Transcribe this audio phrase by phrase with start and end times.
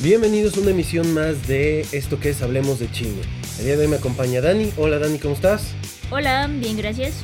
[0.00, 3.20] Bienvenidos a una emisión más de esto que es Hablemos de Chile.
[3.58, 4.70] El día de hoy me acompaña Dani.
[4.76, 5.72] Hola Dani, ¿cómo estás?
[6.12, 7.14] Hola, bien, gracias.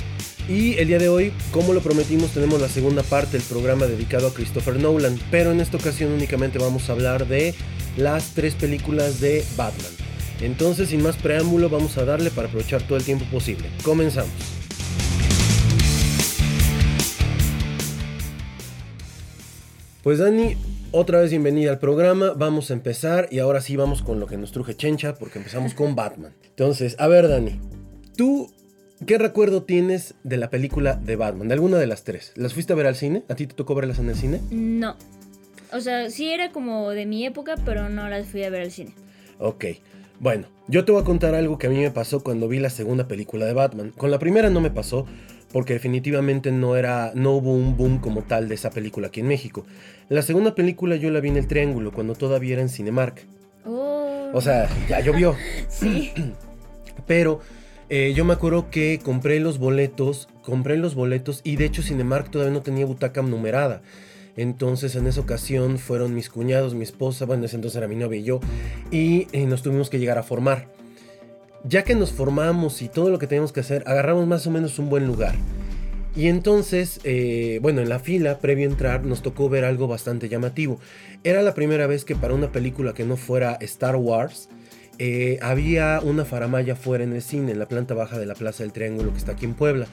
[0.48, 4.26] Y el día de hoy, como lo prometimos, tenemos la segunda parte del programa dedicado
[4.26, 7.54] a Christopher Nolan, pero en esta ocasión únicamente vamos a hablar de
[7.96, 9.92] las tres películas de Batman.
[10.40, 13.68] Entonces, sin más preámbulo, vamos a darle para aprovechar todo el tiempo posible.
[13.84, 14.32] Comenzamos.
[20.02, 20.56] Pues Dani,
[20.94, 22.34] otra vez bienvenida al programa.
[22.36, 25.74] Vamos a empezar y ahora sí vamos con lo que nos truje Chencha porque empezamos
[25.74, 26.34] con Batman.
[26.44, 27.58] Entonces, a ver Dani,
[28.16, 28.52] ¿tú
[29.04, 31.48] qué recuerdo tienes de la película de Batman?
[31.48, 32.32] De alguna de las tres.
[32.36, 33.24] ¿Las fuiste a ver al cine?
[33.28, 34.40] ¿A ti te tocó verlas en el cine?
[34.52, 34.96] No.
[35.72, 38.70] O sea, sí era como de mi época, pero no las fui a ver al
[38.70, 38.94] cine.
[39.40, 39.64] Ok.
[40.20, 42.70] Bueno, yo te voy a contar algo que a mí me pasó cuando vi la
[42.70, 43.90] segunda película de Batman.
[43.96, 45.06] Con la primera no me pasó
[45.54, 49.28] porque definitivamente no era no hubo un boom como tal de esa película aquí en
[49.28, 49.64] México.
[50.08, 53.24] La segunda película yo la vi en el Triángulo cuando todavía era en Cinemark.
[53.64, 54.30] Oh.
[54.32, 55.36] O sea, ya llovió.
[55.68, 56.12] sí.
[57.06, 57.38] Pero
[57.88, 62.32] eh, yo me acuerdo que compré los boletos, compré los boletos y de hecho Cinemark
[62.32, 63.80] todavía no tenía butaca numerada.
[64.36, 67.94] Entonces en esa ocasión fueron mis cuñados, mi esposa, bueno, en ese entonces era mi
[67.94, 68.40] novia y yo,
[68.90, 70.66] y eh, nos tuvimos que llegar a formar.
[71.66, 74.78] Ya que nos formamos y todo lo que teníamos que hacer, agarramos más o menos
[74.78, 75.34] un buen lugar.
[76.14, 80.78] Y entonces, eh, bueno, en la fila, previo entrar, nos tocó ver algo bastante llamativo.
[81.24, 84.48] Era la primera vez que para una película que no fuera Star Wars,
[84.98, 88.62] eh, había una faramaya fuera en el cine, en la planta baja de la Plaza
[88.62, 89.86] del Triángulo que está aquí en Puebla.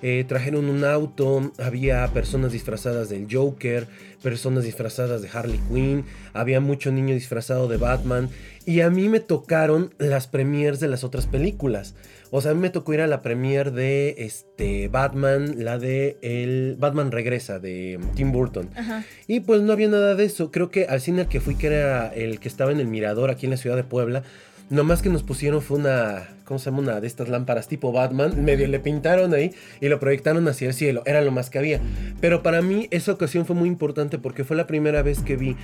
[0.00, 3.88] Eh, trajeron un auto, había personas disfrazadas del Joker,
[4.22, 8.28] personas disfrazadas de Harley Quinn, había mucho niño disfrazado de Batman
[8.64, 11.94] y a mí me tocaron las premiers de las otras películas.
[12.30, 16.18] O sea, a mí me tocó ir a la premier de este Batman, la de
[16.20, 18.68] el Batman Regresa de Tim Burton.
[18.76, 19.04] Ajá.
[19.26, 20.50] Y pues no había nada de eso.
[20.50, 23.30] Creo que al cine al que fui, que era el que estaba en el Mirador
[23.30, 24.22] aquí en la ciudad de Puebla,
[24.70, 26.80] Nomás que nos pusieron fue una, ¿cómo se llama?
[26.80, 28.44] Una de estas lámparas tipo Batman.
[28.44, 31.02] Medio le pintaron ahí y lo proyectaron hacia el cielo.
[31.06, 31.80] Era lo más que había.
[32.20, 35.56] Pero para mí esa ocasión fue muy importante porque fue la primera vez que vi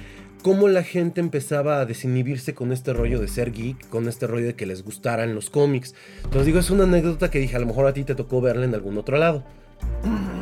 [0.43, 4.47] cómo la gente empezaba a desinhibirse con este rollo de ser geek, con este rollo
[4.47, 5.95] de que les gustaran los cómics.
[6.25, 8.65] Entonces digo, es una anécdota que dije, a lo mejor a ti te tocó verla
[8.65, 9.45] en algún otro lado.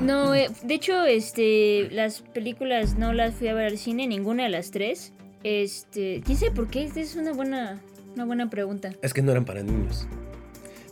[0.03, 4.45] No, eh, de hecho, este, las películas no las fui a ver al cine, ninguna
[4.45, 5.13] de las tres.
[5.45, 7.81] Este, quién por qué, esta es una buena,
[8.15, 8.93] una buena pregunta.
[9.03, 10.07] Es que no eran para niños.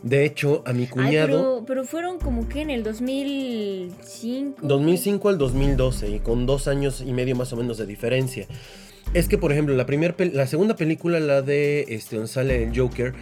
[0.03, 1.27] De hecho, a mi Ay, cuñado...
[1.27, 4.65] pero, pero fueron como que en el 2005.
[4.67, 8.47] 2005 al 2012 y con dos años y medio más o menos de diferencia.
[9.13, 12.75] Es que, por ejemplo, la, primer la segunda película, la de este, donde sale el
[12.77, 13.13] Joker,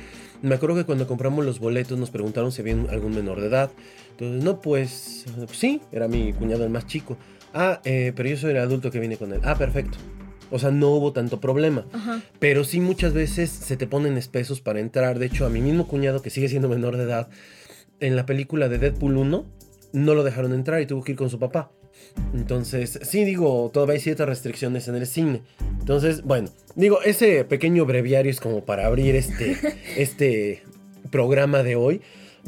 [0.42, 3.72] me acuerdo que cuando compramos los boletos nos preguntaron si había algún menor de edad.
[4.12, 7.18] Entonces, no, pues sí, era mi cuñado el más chico.
[7.54, 9.42] Ah, eh, pero yo soy el adulto que viene con él.
[9.44, 9.98] Ah, perfecto.
[10.52, 11.86] O sea, no hubo tanto problema.
[11.94, 12.22] Ajá.
[12.40, 15.20] Pero sí muchas veces se te ponen espesos para entrar.
[15.20, 17.30] De hecho, a mi mismo cuñado, que sigue siendo menor de edad,
[18.00, 19.46] en la película de Deadpool 1,
[19.94, 21.72] no lo dejaron entrar y tuvo que ir con su papá.
[22.34, 25.42] Entonces, sí digo, todavía hay ciertas restricciones en el cine.
[25.80, 29.58] Entonces, bueno, digo, ese pequeño breviario es como para abrir este,
[29.98, 30.64] este
[31.12, 32.02] programa de hoy.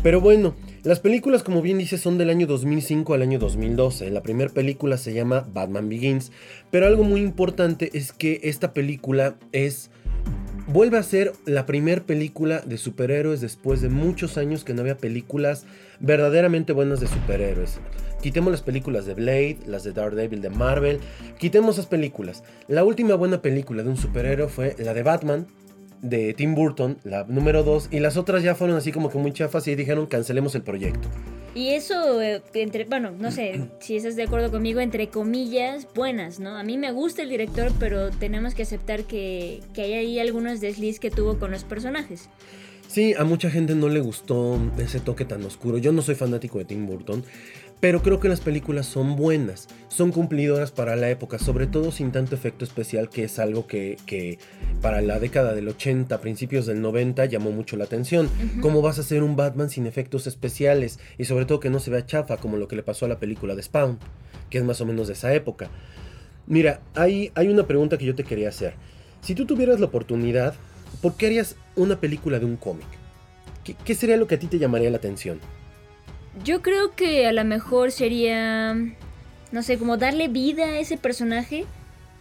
[0.04, 4.10] Pero bueno, las películas, como bien dice, son del año 2005 al año 2012.
[4.10, 6.32] La primera película se llama Batman Begins.
[6.72, 9.92] Pero algo muy importante es que esta película es
[10.68, 14.98] vuelve a ser la primera película de superhéroes después de muchos años que no había
[14.98, 15.66] películas
[16.00, 17.80] verdaderamente buenas de superhéroes.
[18.22, 21.00] Quitemos las películas de Blade, las de Daredevil de Marvel,
[21.40, 22.44] quitemos esas películas.
[22.68, 25.48] La última buena película de un superhéroe fue la de Batman
[26.02, 29.34] de Tim Burton, la número 2, y las otras ya fueron así como que muy
[29.34, 31.08] chafas y dijeron cancelemos el proyecto.
[31.54, 36.40] Y eso, eh, entre, bueno, no sé si estás de acuerdo conmigo, entre comillas, buenas,
[36.40, 36.58] ¿no?
[36.58, 40.62] A mí me gusta el director, pero tenemos que aceptar que, que hay ahí algunos
[40.62, 42.30] desliz que tuvo con los personajes.
[42.92, 45.78] Sí, a mucha gente no le gustó ese toque tan oscuro.
[45.78, 47.24] Yo no soy fanático de Tim Burton,
[47.82, 52.12] pero creo que las películas son buenas, son cumplidoras para la época, sobre todo sin
[52.12, 54.38] tanto efecto especial, que es algo que, que
[54.84, 58.30] para la década del 80, principios del 90 llamó mucho la atención.
[58.62, 61.00] ¿Cómo vas a hacer un Batman sin efectos especiales?
[61.18, 63.20] Y sobre todo que no se vea chafa, como lo que le pasó a la
[63.20, 63.98] película de Spawn,
[64.52, 65.72] que es más o menos de esa época.
[66.46, 68.76] Mira, hay, hay una pregunta que yo te quería hacer.
[69.22, 70.54] Si tú tuvieras la oportunidad,
[71.02, 72.88] ¿por qué harías una película de un cómic?
[73.64, 75.40] ¿Qué, qué sería lo que a ti te llamaría la atención?
[76.44, 78.74] Yo creo que a lo mejor sería,
[79.52, 81.66] no sé, como darle vida a ese personaje.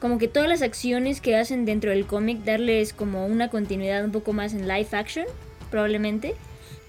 [0.00, 4.12] Como que todas las acciones que hacen dentro del cómic, darles como una continuidad un
[4.12, 5.26] poco más en live action,
[5.70, 6.34] probablemente.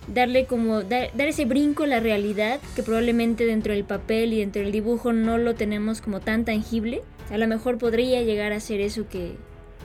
[0.07, 4.39] Darle como, dar, dar ese brinco a la realidad que probablemente dentro del papel y
[4.39, 7.01] dentro del dibujo no lo tenemos como tan tangible.
[7.29, 9.35] A lo mejor podría llegar a ser eso que,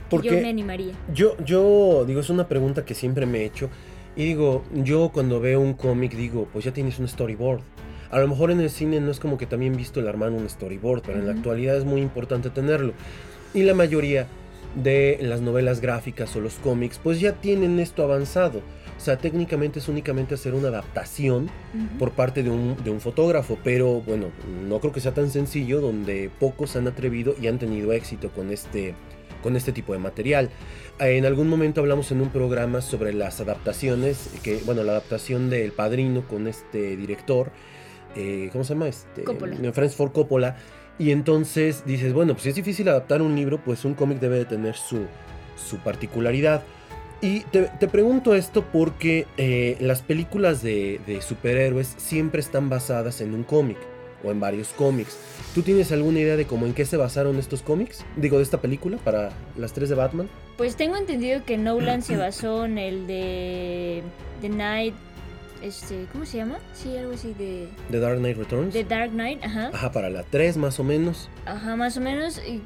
[0.08, 0.94] Porque yo me animaría.
[1.12, 3.68] Yo, yo digo, es una pregunta que siempre me he hecho.
[4.16, 7.60] Y digo, yo cuando veo un cómic digo, pues ya tienes un storyboard.
[8.10, 10.48] A lo mejor en el cine no es como que también visto el armar un
[10.48, 12.94] storyboard, pero en la actualidad es muy importante tenerlo.
[13.52, 14.26] Y la mayoría
[14.74, 18.60] de las novelas gráficas o los cómics, pues ya tienen esto avanzado.
[18.96, 21.50] O sea, técnicamente es únicamente hacer una adaptación
[21.98, 24.28] por parte de un, de un fotógrafo, pero bueno,
[24.66, 28.50] no creo que sea tan sencillo donde pocos han atrevido y han tenido éxito con
[28.50, 28.94] este,
[29.42, 30.50] con este tipo de material.
[30.98, 35.50] Eh, En algún momento hablamos en un programa sobre las adaptaciones, que bueno, la adaptación
[35.50, 37.50] del Padrino con este director,
[38.14, 38.88] eh, ¿cómo se llama?
[38.88, 39.56] Este, Coppola.
[39.90, 40.56] Ford Coppola.
[40.98, 44.38] Y entonces dices, bueno, pues si es difícil adaptar un libro, pues un cómic debe
[44.38, 45.06] de tener su,
[45.56, 46.62] su particularidad.
[47.20, 53.20] Y te, te pregunto esto porque eh, las películas de, de superhéroes siempre están basadas
[53.20, 53.78] en un cómic
[54.26, 55.16] o en varios cómics.
[55.54, 58.04] ¿Tú tienes alguna idea de cómo en qué se basaron estos cómics?
[58.16, 60.28] Digo, de esta película para las tres de Batman.
[60.56, 64.02] Pues tengo entendido que Nolan se basó en el de
[64.40, 64.94] The Night,
[65.62, 66.58] este, ¿cómo se llama?
[66.74, 68.72] Sí, algo así de The Dark Knight Returns.
[68.74, 69.70] The Dark Knight, ajá.
[69.72, 71.28] Ajá, para la 3 más o menos.
[71.46, 72.38] Ajá, más o menos.
[72.38, 72.60] y,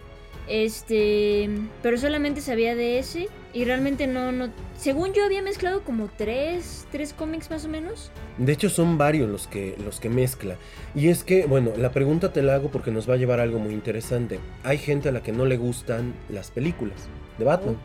[0.48, 1.48] Este,
[1.82, 4.48] pero solamente sabía de ese y realmente no, no.
[4.80, 8.10] Según yo había mezclado como tres, tres cómics más o menos.
[8.38, 10.56] De hecho son varios los que, los que mezcla.
[10.94, 13.42] Y es que, bueno, la pregunta te la hago porque nos va a llevar a
[13.42, 14.40] algo muy interesante.
[14.64, 16.96] Hay gente a la que no le gustan las películas
[17.36, 17.76] de Batman.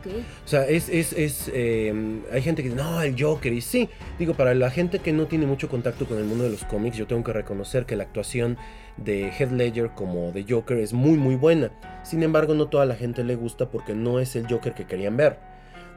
[0.46, 1.94] O sea, es, es, es eh,
[2.32, 5.26] hay gente que dice, no, el Joker, y sí, digo, para la gente que no
[5.26, 8.04] tiene mucho contacto con el mundo de los cómics, yo tengo que reconocer que la
[8.04, 8.58] actuación
[8.96, 11.72] de Heath Ledger como de Joker es muy, muy buena.
[12.06, 15.18] Sin embargo, no toda la gente le gusta porque no es el Joker que querían
[15.18, 15.55] ver.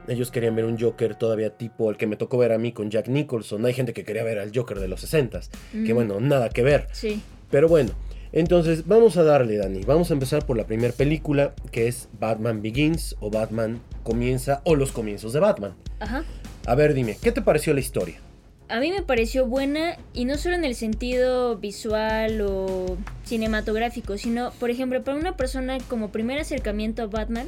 [0.09, 2.89] Ellos querían ver un Joker todavía tipo el que me tocó ver a mí con
[2.89, 3.65] Jack Nicholson.
[3.65, 6.63] Hay gente que quería ver al Joker de los 60s, que Mm, bueno, nada que
[6.63, 6.87] ver.
[6.91, 7.21] Sí.
[7.51, 7.91] Pero bueno,
[8.31, 9.81] entonces vamos a darle, Dani.
[9.83, 14.75] Vamos a empezar por la primera película, que es Batman Begins o Batman Comienza o
[14.75, 15.75] los comienzos de Batman.
[15.99, 16.23] Ajá.
[16.65, 18.19] A ver, dime, ¿qué te pareció la historia?
[18.67, 24.51] A mí me pareció buena y no solo en el sentido visual o cinematográfico, sino,
[24.59, 27.47] por ejemplo, para una persona como primer acercamiento a Batman,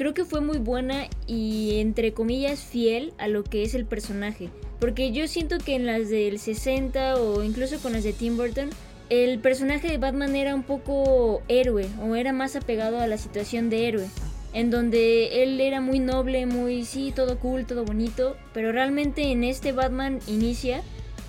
[0.00, 4.48] creo que fue muy buena y entre comillas fiel a lo que es el personaje.
[4.78, 8.70] Porque yo siento que en las del 60 o incluso con las de Tim Burton,
[9.10, 13.68] el personaje de Batman era un poco héroe o era más apegado a la situación
[13.68, 14.06] de héroe.
[14.54, 18.38] En donde él era muy noble, muy sí, todo cool, todo bonito.
[18.54, 20.80] Pero realmente en este Batman inicia,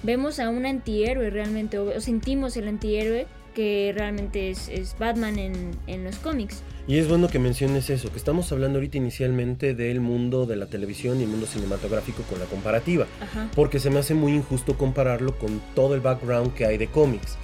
[0.01, 5.71] vemos a un antihéroe realmente, o, sentimos el antihéroe que realmente es, es Batman en,
[5.87, 6.63] en los cómics.
[6.87, 10.65] Y es bueno que menciones eso, que estamos hablando ahorita inicialmente del mundo de la
[10.65, 13.49] televisión y el mundo cinematográfico con la comparativa, Ajá.
[13.55, 17.37] porque se me hace muy injusto compararlo con todo el background que hay de cómics.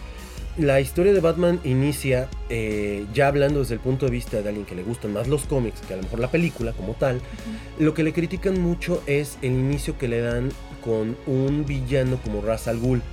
[0.57, 4.65] La historia de Batman inicia, eh, ya hablando desde el punto de vista de alguien
[4.65, 7.21] que le gustan más los cómics que a lo mejor la película como tal,
[7.77, 10.49] lo que le critican mucho es el inicio que le dan
[10.83, 13.03] con un villano como Ra's al Ghul.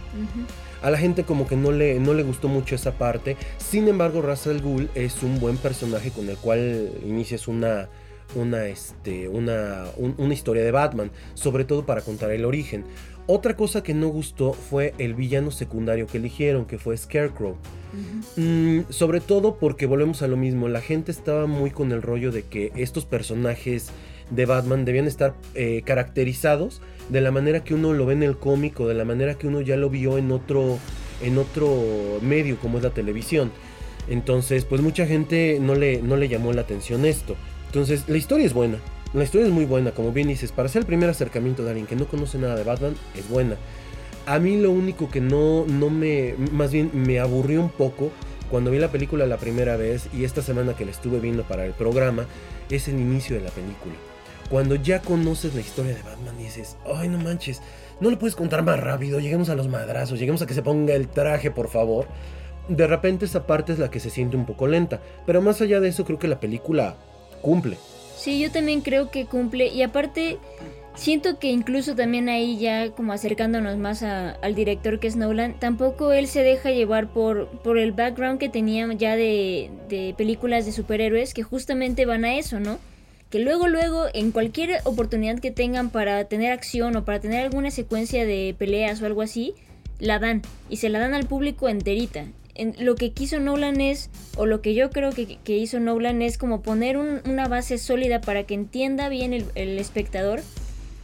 [0.82, 3.36] A la gente como que no le, no le gustó mucho esa parte.
[3.58, 7.88] Sin embargo, Ra's al Ghul es un buen personaje con el cual inicias una,
[8.34, 12.84] una, este, una, un- una historia de Batman, sobre todo para contar el origen.
[13.26, 17.56] Otra cosa que no gustó fue el villano secundario que eligieron, que fue Scarecrow.
[18.36, 22.32] Mm, sobre todo porque volvemos a lo mismo, la gente estaba muy con el rollo
[22.32, 23.90] de que estos personajes
[24.30, 28.36] de Batman debían estar eh, caracterizados de la manera que uno lo ve en el
[28.36, 30.78] cómic o de la manera que uno ya lo vio en otro,
[31.22, 33.52] en otro medio como es la televisión.
[34.08, 37.36] Entonces, pues mucha gente no le, no le llamó la atención esto.
[37.66, 38.78] Entonces, la historia es buena.
[39.14, 41.86] La historia es muy buena, como bien dices, para ser el primer acercamiento de alguien
[41.86, 43.54] que no conoce nada de Batman, es buena.
[44.26, 48.10] A mí lo único que no, no me, más bien me aburrió un poco
[48.50, 51.64] cuando vi la película la primera vez y esta semana que la estuve viendo para
[51.64, 52.26] el programa,
[52.70, 53.94] es el inicio de la película.
[54.50, 57.62] Cuando ya conoces la historia de Batman y dices, ay no manches,
[58.00, 60.92] no lo puedes contar más rápido, lleguemos a los madrazos, lleguemos a que se ponga
[60.94, 62.08] el traje, por favor.
[62.68, 65.78] De repente esa parte es la que se siente un poco lenta, pero más allá
[65.78, 66.96] de eso creo que la película
[67.42, 67.78] cumple.
[68.24, 69.66] Sí, yo también creo que cumple.
[69.66, 70.38] Y aparte,
[70.94, 76.10] siento que incluso también ahí ya como acercándonos más al director que es Nolan, tampoco
[76.10, 80.72] él se deja llevar por, por el background que tenía ya de, de películas de
[80.72, 82.78] superhéroes que justamente van a eso, ¿no?
[83.28, 87.70] Que luego, luego, en cualquier oportunidad que tengan para tener acción o para tener alguna
[87.70, 89.52] secuencia de peleas o algo así,
[89.98, 90.40] la dan.
[90.70, 92.24] Y se la dan al público enterita.
[92.78, 96.62] Lo que quiso Nolan es, o lo que yo creo que, hizo Nolan es como
[96.62, 100.40] poner un- una base sólida para que entienda bien el, el espectador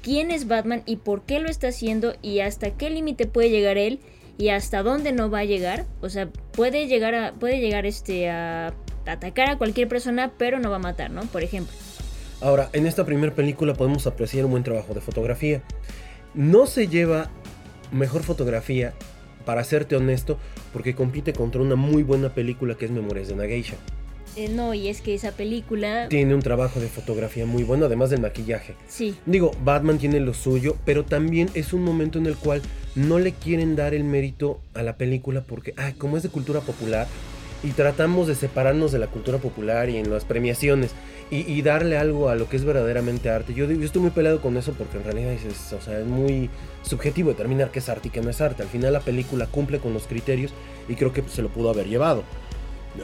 [0.02, 3.76] quién es Batman y por qué lo está haciendo y hasta qué límite puede llegar
[3.78, 3.99] él
[4.38, 5.85] y hasta dónde no va a llegar.
[6.00, 8.73] O sea, puede llegar a, puede llegar este a
[9.07, 11.23] atacar a cualquier persona, pero no va a matar, ¿no?
[11.23, 11.75] Por ejemplo.
[12.40, 15.62] Ahora, en esta primera película podemos apreciar un buen trabajo de fotografía.
[16.33, 17.30] No se lleva
[17.92, 18.95] mejor fotografía,
[19.50, 20.38] para serte honesto,
[20.73, 23.75] porque compite contra una muy buena película que es Memorias de una Geisha.
[24.37, 26.07] Eh, no, y es que esa película...
[26.09, 28.76] Tiene un trabajo de fotografía muy bueno, además del maquillaje.
[28.87, 29.16] Sí.
[29.26, 32.62] Digo, Batman tiene lo suyo, pero también es un momento en el cual
[32.95, 36.61] no le quieren dar el mérito a la película porque, ah, como es de cultura
[36.61, 37.09] popular,
[37.62, 40.92] y tratamos de separarnos de la cultura popular y en las premiaciones
[41.30, 43.54] y, darle algo a lo que es verdaderamente arte.
[43.54, 46.50] Yo, yo, estoy muy peleado con eso porque en realidad es, o sea, es muy
[46.82, 48.64] subjetivo determinar qué es arte y qué no es arte.
[48.64, 50.52] Al final la película cumple con los criterios
[50.88, 52.24] y creo que se lo pudo haber llevado.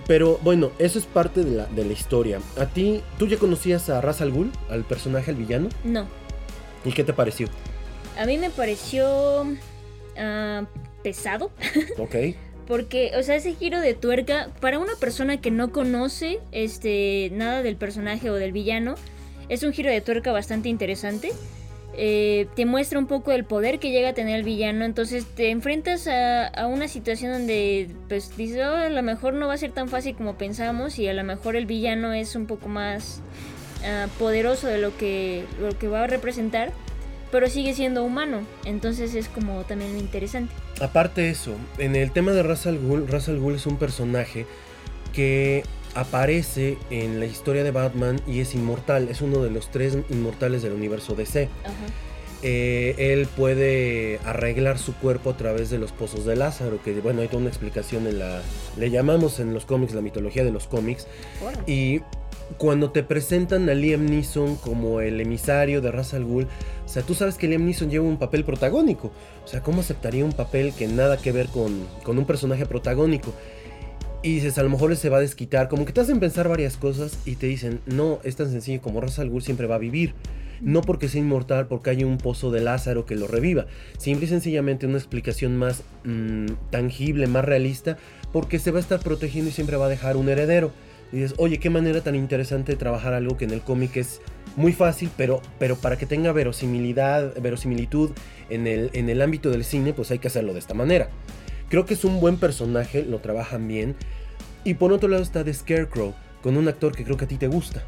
[0.09, 2.41] Pero bueno, eso es parte de la, de la historia.
[2.59, 5.69] ¿A ti, tú ya conocías a Ra's al Ghul, al personaje, al villano?
[5.85, 6.09] No.
[6.85, 7.47] ¿Y qué te pareció?
[8.19, 9.47] A mí me pareció
[10.19, 10.65] ah,
[11.05, 11.53] pesado.
[11.99, 12.17] Ok.
[12.67, 17.63] Porque, o sea, ese giro de tuerca, para una persona que no conoce este, nada
[17.63, 18.97] del personaje o del villano,
[19.49, 21.31] es un giro de tuerca bastante interesante.
[21.99, 24.85] Eh, te muestra un poco el poder que llega a tener el villano.
[24.85, 29.55] Entonces te enfrentas a, una situación donde pues dices, oh, a lo mejor no va
[29.55, 32.69] a ser tan fácil como pensamos y a lo mejor el villano es un poco
[32.69, 33.23] más
[33.85, 36.73] ah, poderoso de lo que, lo que va a representar,
[37.31, 38.41] pero sigue siendo humano.
[38.65, 40.55] Entonces es como también interesante.
[40.81, 43.77] Aparte de eso, en el tema de Ra's al Ghul, Ra's al Ghul es un
[43.77, 44.47] personaje
[45.13, 45.65] que
[45.95, 49.09] aparece en la historia de Batman y es inmortal.
[49.09, 51.49] Es uno de los tres inmortales del universo DC.
[52.43, 57.23] Eh, él puede arreglar su cuerpo a través de los pozos de Lázaro, que bueno,
[57.23, 58.43] hay toda una explicación en la...
[58.77, 61.07] Le llamamos en los cómics la mitología de los cómics.
[61.67, 62.03] Y
[62.59, 66.47] cuando te presentan a Liam Neeson como el emisario de Ra's al Ghul,
[66.85, 69.13] o sea, tú sabes que Liam Neeson lleva un papel protagónico.
[69.45, 73.33] O sea, ¿cómo aceptaría un papel que nada que ver con, con un personaje protagónico?
[74.23, 75.69] Y dices, a lo mejor se va a desquitar.
[75.69, 79.01] Como que te hacen pensar varias cosas y te dicen, no, es tan sencillo como
[79.01, 80.15] Ra's al Ghul siempre va a vivir.
[80.61, 83.67] No porque sea inmortal, porque hay un pozo de Lázaro que lo reviva.
[83.99, 87.99] Simple y sencillamente una explicación más mm, tangible, más realista,
[88.33, 90.73] porque se va a estar protegiendo y siempre va a dejar un heredero.
[91.13, 94.21] Y dices, oye, qué manera tan interesante de trabajar algo que en el cómic es
[94.57, 98.11] muy fácil, pero, pero para que tenga verosimilidad, verosimilitud
[98.49, 101.09] en el, en el ámbito del cine, pues hay que hacerlo de esta manera.
[101.69, 103.97] Creo que es un buen personaje, lo trabajan bien.
[104.65, 107.37] Y por otro lado está The Scarecrow, con un actor que creo que a ti
[107.37, 107.85] te gusta.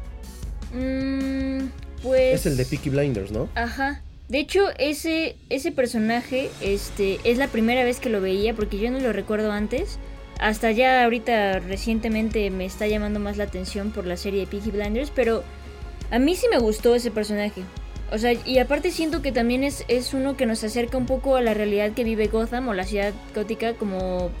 [0.73, 1.67] Mm,
[2.03, 2.35] pues...
[2.35, 3.49] Es el de Peaky Blinders, ¿no?
[3.55, 4.01] Ajá.
[4.29, 8.91] De hecho, ese, ese personaje este, es la primera vez que lo veía porque yo
[8.91, 9.97] no lo recuerdo antes.
[10.39, 14.71] Hasta ya ahorita recientemente me está llamando más la atención por la serie de Peaky
[14.71, 15.43] Blinders, pero
[16.11, 17.61] a mí sí me gustó ese personaje.
[18.11, 21.35] O sea, y aparte siento que también es, es uno que nos acerca un poco
[21.35, 24.31] a la realidad que vive Gotham o la ciudad gótica como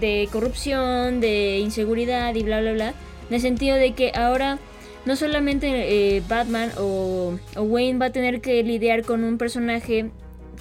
[0.00, 2.94] de corrupción, de inseguridad y bla, bla, bla.
[3.28, 4.58] En el sentido de que ahora
[5.06, 10.10] no solamente eh, Batman o, o, Wayne va a tener que lidiar con un personaje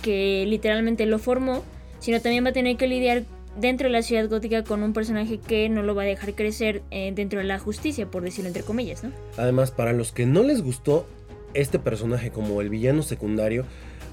[0.02, 1.64] que literalmente lo formó,
[2.00, 3.24] sino también va a tener que lidiar
[3.60, 6.84] dentro de la ciudad gótica con un personaje que no lo va a dejar crecer
[6.92, 9.12] eh, dentro de la justicia, por decirlo entre comillas, ¿no?
[9.38, 11.08] Además, para los que no les gustó
[11.54, 13.66] este personaje como el villano secundario,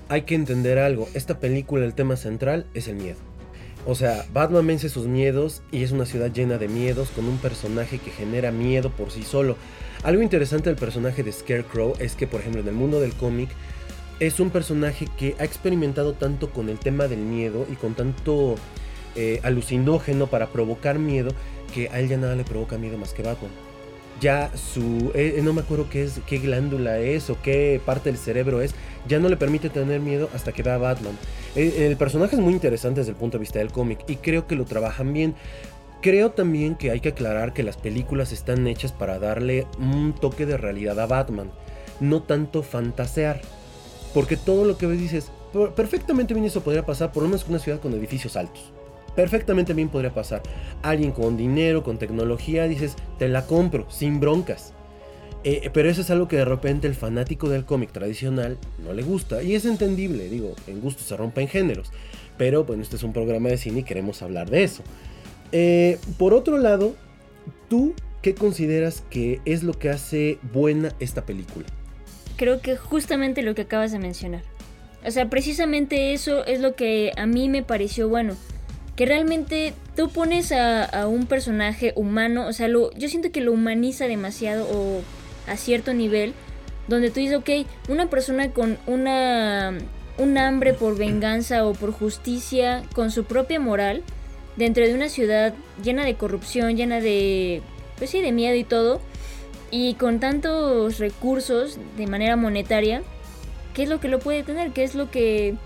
[0.09, 1.09] hay que entender algo.
[1.15, 3.19] Esta película, el tema central es el miedo.
[3.87, 7.37] O sea, Batman vence sus miedos y es una ciudad llena de miedos con un
[7.37, 9.57] personaje que genera miedo por sí solo.
[10.03, 13.51] Algo interesante del personaje de Scarecrow es que, por ejemplo, en el mundo del cómic,
[14.21, 18.57] es un personaje que ha experimentado tanto con el tema del miedo y con tanto
[19.17, 21.31] eh, alucinógeno para provocar miedo
[21.73, 23.51] que a él ya nada le provoca miedo más que Batman
[24.21, 28.19] ya su, eh, no me acuerdo qué es, qué glándula es o qué parte del
[28.19, 28.75] cerebro es,
[29.07, 31.19] ya no le permite tener miedo hasta que ve a Batman.
[31.57, 34.47] Eh, el, personaje es muy interesante desde el punto de vista del cómic y creo
[34.47, 35.35] que lo trabajan bien.
[36.01, 40.45] Creo también que hay que aclarar que las películas están hechas para darle un toque
[40.45, 41.51] de realidad a Batman,
[42.01, 43.41] no tanto fantasear.
[44.13, 45.33] Porque todo lo que ves dices,
[45.75, 48.74] perfectamente bien eso podría pasar por lo menos en una ciudad con edificios altos
[49.15, 50.43] perfectamente bien podría pasar.
[50.83, 54.75] Alguien con dinero, con tecnología, dices, te la compro, sin broncas.
[55.45, 59.03] Eh, pero eso es algo que de repente el fanático del cómic tradicional no le
[59.03, 59.43] gusta.
[59.43, 61.93] Y es entendible, digo, en gusto se rompen géneros.
[62.39, 64.83] Pero bueno, este es un programa de cine y queremos hablar de eso.
[65.53, 66.97] Eh, por otro lado,
[67.69, 71.67] ¿tú qué consideras que es lo que hace buena esta película?
[72.37, 74.43] Creo que justamente lo que acabas de mencionar.
[75.07, 78.35] O sea, precisamente eso es lo que a mí me pareció bueno
[78.97, 83.53] que realmente tú pones a, un personaje humano, o sea, lo, yo siento que lo
[83.53, 85.03] humaniza demasiado o
[85.51, 86.33] a cierto nivel,
[86.87, 89.77] donde tú dices, ok, una persona con una,
[90.19, 94.03] un hambre por venganza o por justicia, con su propia moral,
[94.57, 97.63] dentro de una ciudad llena de corrupción, llena de,
[97.99, 99.01] pues sí, de miedo y todo,
[99.71, 103.03] Y con tantos recursos de manera monetaria,
[103.75, 104.71] ¿qué es lo que lo puede tener?
[104.71, 105.57] ¿Qué es lo que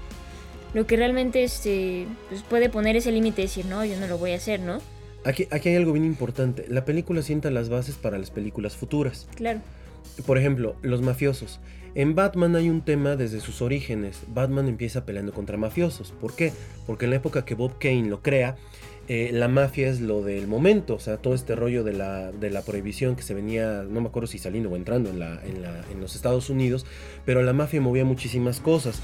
[0.74, 4.18] lo que realmente este, pues puede poner ese límite y decir, no, yo no lo
[4.18, 4.80] voy a hacer, ¿no?
[5.24, 6.64] Aquí, aquí hay algo bien importante.
[6.68, 9.28] La película sienta las bases para las películas futuras.
[9.34, 9.60] Claro.
[10.26, 11.60] Por ejemplo, los mafiosos.
[11.94, 14.20] En Batman hay un tema desde sus orígenes.
[14.28, 16.12] Batman empieza peleando contra mafiosos.
[16.20, 16.52] ¿Por qué?
[16.86, 18.56] Porque en la época que Bob Kane lo crea,
[19.08, 20.94] eh, la mafia es lo del momento.
[20.94, 24.08] O sea, todo este rollo de la, de la prohibición que se venía, no me
[24.08, 26.84] acuerdo si saliendo o entrando en, la, en, la, en los Estados Unidos,
[27.24, 29.00] pero la mafia movía muchísimas cosas.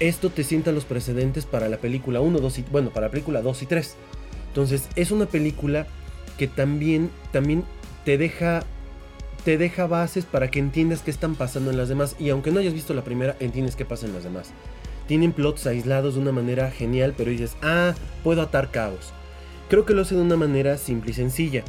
[0.00, 2.64] Esto te sienta los precedentes para la película 1, 2 y...
[2.70, 3.94] Bueno, para la película 2 y 3.
[4.48, 5.86] Entonces, es una película
[6.38, 7.64] que también, también
[8.04, 8.64] te deja
[9.44, 12.16] te deja bases para que entiendas qué están pasando en las demás.
[12.18, 14.50] Y aunque no hayas visto la primera, entiendes qué pasa en las demás.
[15.06, 19.12] Tienen plots aislados de una manera genial, pero dices, ah, puedo atar caos.
[19.68, 21.64] Creo que lo hace de una manera simple y sencilla.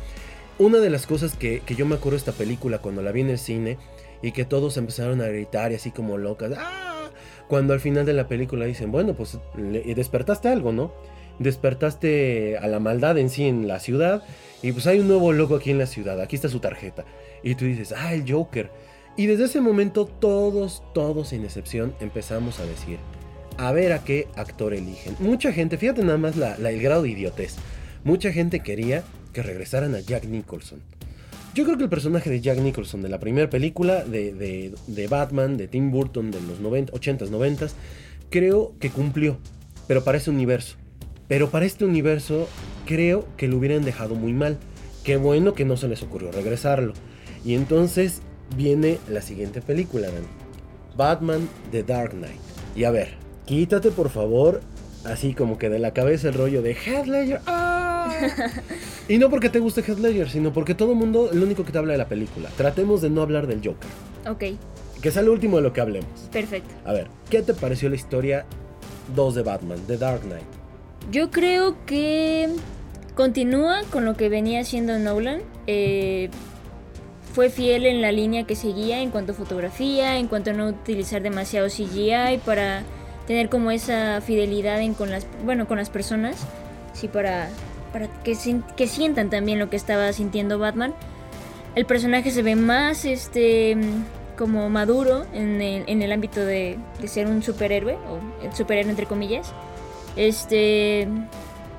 [0.59, 3.29] Una de las cosas que, yo me acuerdo de esta película cuando la vi en
[3.29, 3.77] el cine
[4.21, 6.90] y que todos empezaron a gritar y así como locas, ¡ah!
[7.51, 10.93] Cuando al final de la película dicen, bueno, pues despertaste algo, ¿no?
[11.37, 14.23] Despertaste a la maldad en sí en la ciudad
[14.61, 17.03] y pues hay un nuevo loco aquí en la ciudad, aquí está su tarjeta.
[17.43, 18.71] Y tú dices, ah, el Joker.
[19.17, 22.99] Y desde ese momento todos, todos sin excepción empezamos a decir,
[23.57, 25.17] a ver a qué actor eligen.
[25.19, 27.57] Mucha gente, fíjate nada más la, el grado de idiotez.
[28.05, 29.03] Mucha gente quería
[29.33, 30.79] que regresaran a Jack Nicholson.
[31.53, 35.57] Yo creo que el personaje de Jack Nicholson de la primera película de, de, Batman,
[35.57, 37.67] de Tim Burton de los 90, 80s, 90
[38.29, 39.37] creo que cumplió.
[39.87, 40.77] Pero para ese universo.
[41.27, 42.47] Pero para este universo
[42.85, 44.57] creo que lo hubieran dejado muy mal.
[45.03, 46.93] Qué bueno que no se les ocurrió regresarlo.
[47.43, 48.21] Y entonces
[48.55, 50.07] viene la siguiente película,
[50.95, 52.39] Batman The Dark Knight.
[52.75, 53.15] Y a ver,
[53.45, 54.61] quítate por favor,
[55.03, 56.77] así como que de la cabeza el rollo de.
[57.45, 57.70] ¡ah!
[59.07, 61.71] Y no porque te guste Heath Ledger, sino porque todo el mundo, lo único que
[61.71, 62.49] te habla de la película.
[62.57, 63.89] Tratemos de no hablar del Joker.
[64.29, 64.57] Ok.
[65.01, 66.09] Que sea lo último de lo que hablemos.
[66.31, 66.73] Perfecto.
[66.85, 68.45] A ver, ¿qué te pareció la historia
[69.15, 70.45] 2 de Batman, The Dark Knight?
[71.11, 72.49] Yo creo que
[73.15, 75.41] continúa con lo que venía haciendo Nolan.
[75.67, 76.29] Eh,
[77.33, 80.67] fue fiel en la línea que seguía en cuanto a fotografía, en cuanto a no
[80.67, 82.83] utilizar demasiado CGI para
[83.25, 86.45] tener como esa fidelidad en con las bueno con las personas,
[86.93, 87.49] sí para
[87.91, 88.37] para que,
[88.75, 90.93] que sientan también lo que estaba sintiendo Batman.
[91.75, 93.77] El personaje se ve más este
[94.37, 99.05] como maduro en el, en el ámbito de, de ser un superhéroe o superhéroe entre
[99.05, 99.53] comillas.
[100.15, 101.07] Este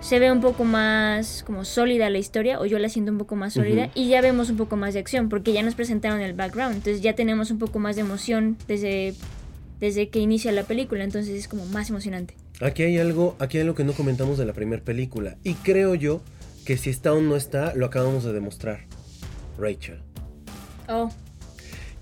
[0.03, 3.37] se ve un poco más como sólida la historia, o yo la siento un poco
[3.37, 6.33] más sólida, y ya vemos un poco más de acción, porque ya nos presentaron el
[6.33, 9.15] background, entonces ya tenemos un poco más de emoción desde,
[9.79, 12.35] desde que inicia la película, entonces es como más emocionante.
[12.63, 15.97] Aquí hay algo, aquí hay algo que no comentamos de la primera película, y creo
[15.97, 16.23] yo
[16.65, 18.87] que si está o no está, lo acabamos de demostrar.
[19.59, 20.01] Rachel.
[20.89, 21.11] Oh.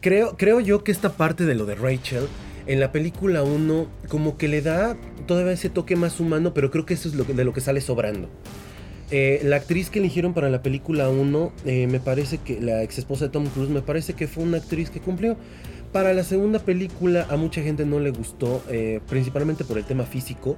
[0.00, 2.26] Creo, creo yo que esta parte de lo de Rachel
[2.66, 4.96] en la película 1 como que le da
[5.26, 7.80] todavía ese toque más humano, pero creo que eso es lo de lo que sale
[7.80, 8.28] sobrando.
[9.10, 12.98] Eh, la actriz que eligieron para la película 1, eh, me parece que la ex
[12.98, 15.36] esposa de Tom Cruise, me parece que fue una actriz que cumplió.
[15.92, 20.04] Para la segunda película a mucha gente no le gustó, eh, principalmente por el tema
[20.04, 20.56] físico.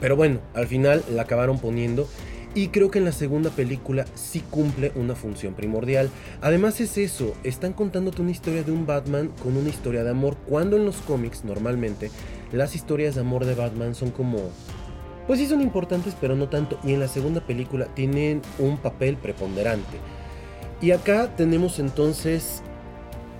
[0.00, 2.08] pero bueno, al final la acabaron poniendo.
[2.54, 6.10] Y creo que en la segunda película sí cumple una función primordial.
[6.40, 10.36] Además es eso, están contándote una historia de un Batman con una historia de amor,
[10.48, 12.10] cuando en los cómics normalmente
[12.50, 14.50] las historias de amor de Batman son como...
[15.26, 16.80] Pues sí son importantes, pero no tanto.
[16.82, 19.98] Y en la segunda película tienen un papel preponderante.
[20.80, 22.62] Y acá tenemos entonces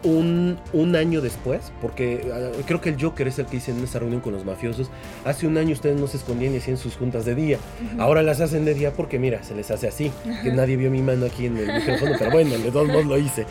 [0.05, 3.83] un, un, año después, porque ah, creo que el Joker es el que dice en
[3.83, 4.91] esa reunión con los mafiosos,
[5.25, 7.59] hace un año ustedes no se escondían y hacían sus juntas de día,
[7.99, 11.03] ahora las hacen de día porque mira, se les hace así, que nadie vio mi
[11.03, 13.47] mano aquí en el micrófono, pero bueno, de todos modos lo hice.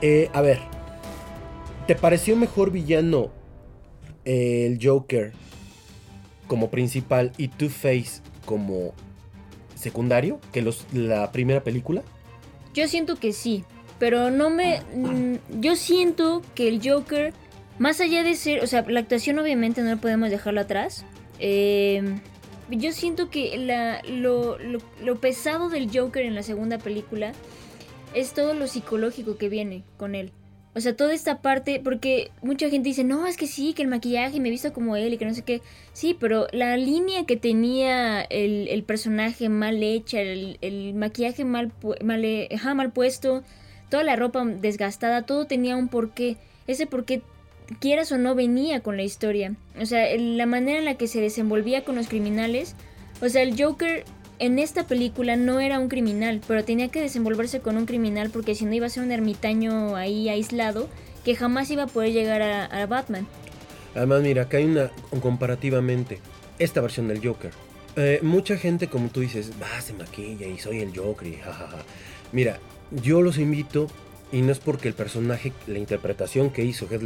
[0.00, 0.60] Eh, a ver,
[1.86, 3.30] ¿te pareció mejor villano
[4.24, 5.32] el Joker
[6.46, 8.94] como principal y Two-Face como
[9.74, 12.02] secundario que los, la primera película?
[12.74, 13.64] Yo siento que sí,
[13.98, 14.80] pero no me...
[14.94, 17.32] Mm, yo siento que el Joker,
[17.78, 18.62] más allá de ser...
[18.62, 21.04] O sea, la actuación obviamente no podemos dejarlo atrás.
[21.38, 22.20] Em,
[22.70, 27.32] yo siento que la, lo, lo, pesado del Joker en la segunda película
[28.14, 30.32] es todo lo psicológico que viene con él.
[30.74, 33.88] O sea, toda esta parte, porque mucha gente dice, no, es que sí, que el
[33.88, 35.60] maquillaje me he visto como él y que no sé qué.
[35.92, 41.72] Sí, pero la línea que tenía el, el personaje mal hecha, el, el maquillaje mal,
[42.04, 42.24] mal,
[42.76, 43.42] mal puesto,
[43.88, 46.36] toda la ropa desgastada, todo tenía un porqué.
[46.66, 47.22] Ese porqué,
[47.80, 49.54] quieras o no, venía con la historia.
[49.80, 52.74] O sea, la manera en la que se desenvolvía con los criminales.
[53.20, 54.04] O sea, el Joker
[54.38, 58.54] en esta película no era un criminal, pero tenía que desenvolverse con un criminal porque
[58.54, 60.88] si no iba a ser un ermitaño ahí aislado
[61.24, 63.26] que jamás iba a poder llegar a, Batman.
[63.94, 66.20] Además, mira, acá hay una comparativamente
[66.58, 67.50] esta versión del Joker.
[67.96, 71.78] Eh, mucha gente, como tú dices, va, se maquilla y soy el Joker jajaja.
[72.32, 73.88] Mira, yo los invito,
[74.32, 77.02] y no es porque el personaje, la interpretación que hizo Heath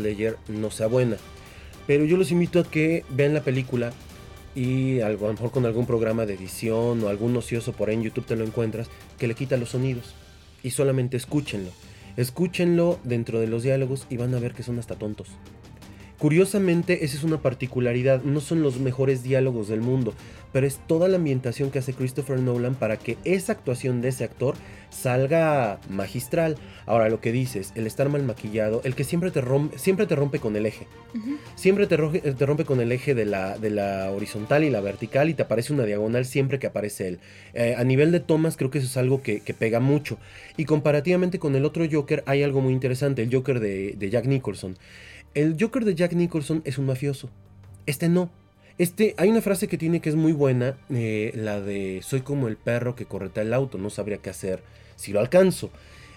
[0.49, 1.16] no sea buena,
[1.87, 3.92] pero yo los invito a que vean la película
[4.55, 8.03] y a lo mejor con algún programa de edición o algún ocioso por ahí en
[8.03, 10.14] YouTube te lo encuentras que le quita los sonidos
[10.62, 11.71] y solamente escúchenlo.
[12.16, 15.29] Escúchenlo dentro de los diálogos y van a ver que son hasta tontos.
[16.22, 20.14] Curiosamente, esa es una particularidad, no son los mejores diálogos del mundo,
[20.52, 24.22] pero es toda la ambientación que hace Christopher Nolan para que esa actuación de ese
[24.22, 24.54] actor
[24.88, 26.58] salga magistral.
[26.87, 30.14] Ahora, lo que dices, el estar mal maquillado, el que siempre te rompe, siempre te
[30.14, 30.87] rompe con el eje.
[31.56, 35.35] Siempre te, rompe con el eje de la, de la, horizontal y la vertical y
[35.35, 37.18] te aparece una diagonal siempre que aparece él.
[37.52, 40.18] Eh, a nivel de tomas, creo que eso es algo que, pega mucho.
[40.56, 44.26] Y comparativamente con el otro Joker, hay algo muy interesante, el Joker de, de Jack
[44.26, 44.76] Nicholson.
[45.35, 47.31] El Joker de Jack Nicholson es un mafioso.
[47.87, 48.31] Este no.
[48.79, 52.49] Este, hay una frase que tiene que es muy buena, eh, la de soy como
[52.49, 54.62] el perro que correta el auto, no sabría qué hacer
[54.97, 55.71] si lo alcanzo.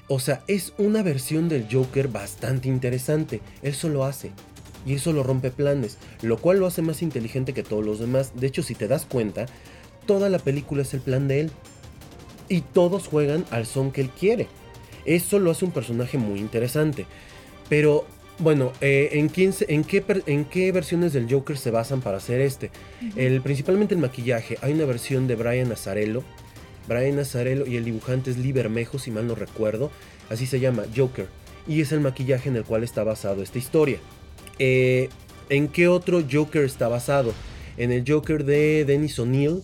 [0.08, 3.42] O sea, es una versión del Joker bastante interesante.
[3.64, 4.32] Él solo hace.
[4.86, 8.34] Y eso lo rompe planes, lo cual lo hace más inteligente que todos los demás.
[8.36, 9.48] De hecho, si te das cuenta,
[10.06, 11.52] toda la película es el plan de él.
[12.50, 14.48] Y todos juegan al son que él quiere.
[15.06, 17.08] Eso lo hace un personaje muy interesante.
[17.68, 18.06] Pero
[18.40, 22.42] bueno, eh, ¿en, quién en, qué ¿en qué versiones del Joker se basan para hacer
[22.42, 22.70] este?
[23.16, 24.58] el, principalmente el maquillaje.
[24.62, 26.24] Hay una versión de Brian Azarello.
[26.88, 29.90] Brian Azarello y el dibujante es Lee Bermejo, si mal no recuerdo.
[30.30, 31.28] Así se llama, Joker.
[31.68, 34.00] Y es el maquillaje en el cual está basado esta historia.
[34.60, 35.10] Eh,
[35.50, 37.34] ¿En qué otro Joker está basado?
[37.78, 39.62] En el Joker de Dennis O'Neill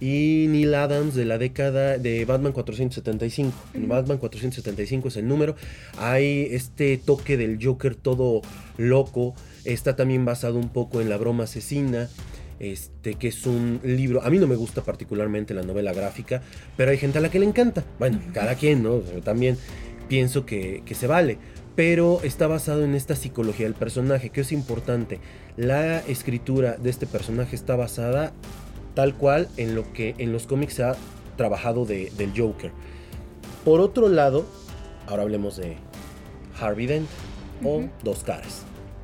[0.00, 3.52] y Neil Adams de la década de Batman 475.
[3.86, 5.56] Batman 475 es el número.
[5.98, 8.42] Hay este toque del Joker todo
[8.76, 9.34] loco.
[9.64, 12.08] Está también basado un poco en La broma asesina.
[12.60, 16.40] Este, que es un libro, a mí no me gusta particularmente la novela gráfica,
[16.76, 17.84] pero hay gente a la que le encanta.
[17.98, 18.98] Bueno, cada quien, ¿no?
[19.24, 19.58] también
[20.08, 21.38] pienso que, que se vale
[21.76, 25.18] pero está basado en esta psicología del personaje, que es importante.
[25.56, 28.32] La escritura de este personaje está basada
[28.94, 30.96] tal cual en lo que en los cómics se ha
[31.36, 32.70] trabajado de, del Joker.
[33.64, 34.46] Por otro lado,
[35.06, 35.76] ahora hablemos de
[36.60, 37.08] Harvey Dent
[37.64, 38.62] o Dos Caras.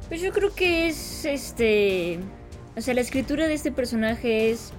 [0.09, 2.19] Pues yo creo que es este.
[2.77, 4.73] O sea, la escritura de este personaje es.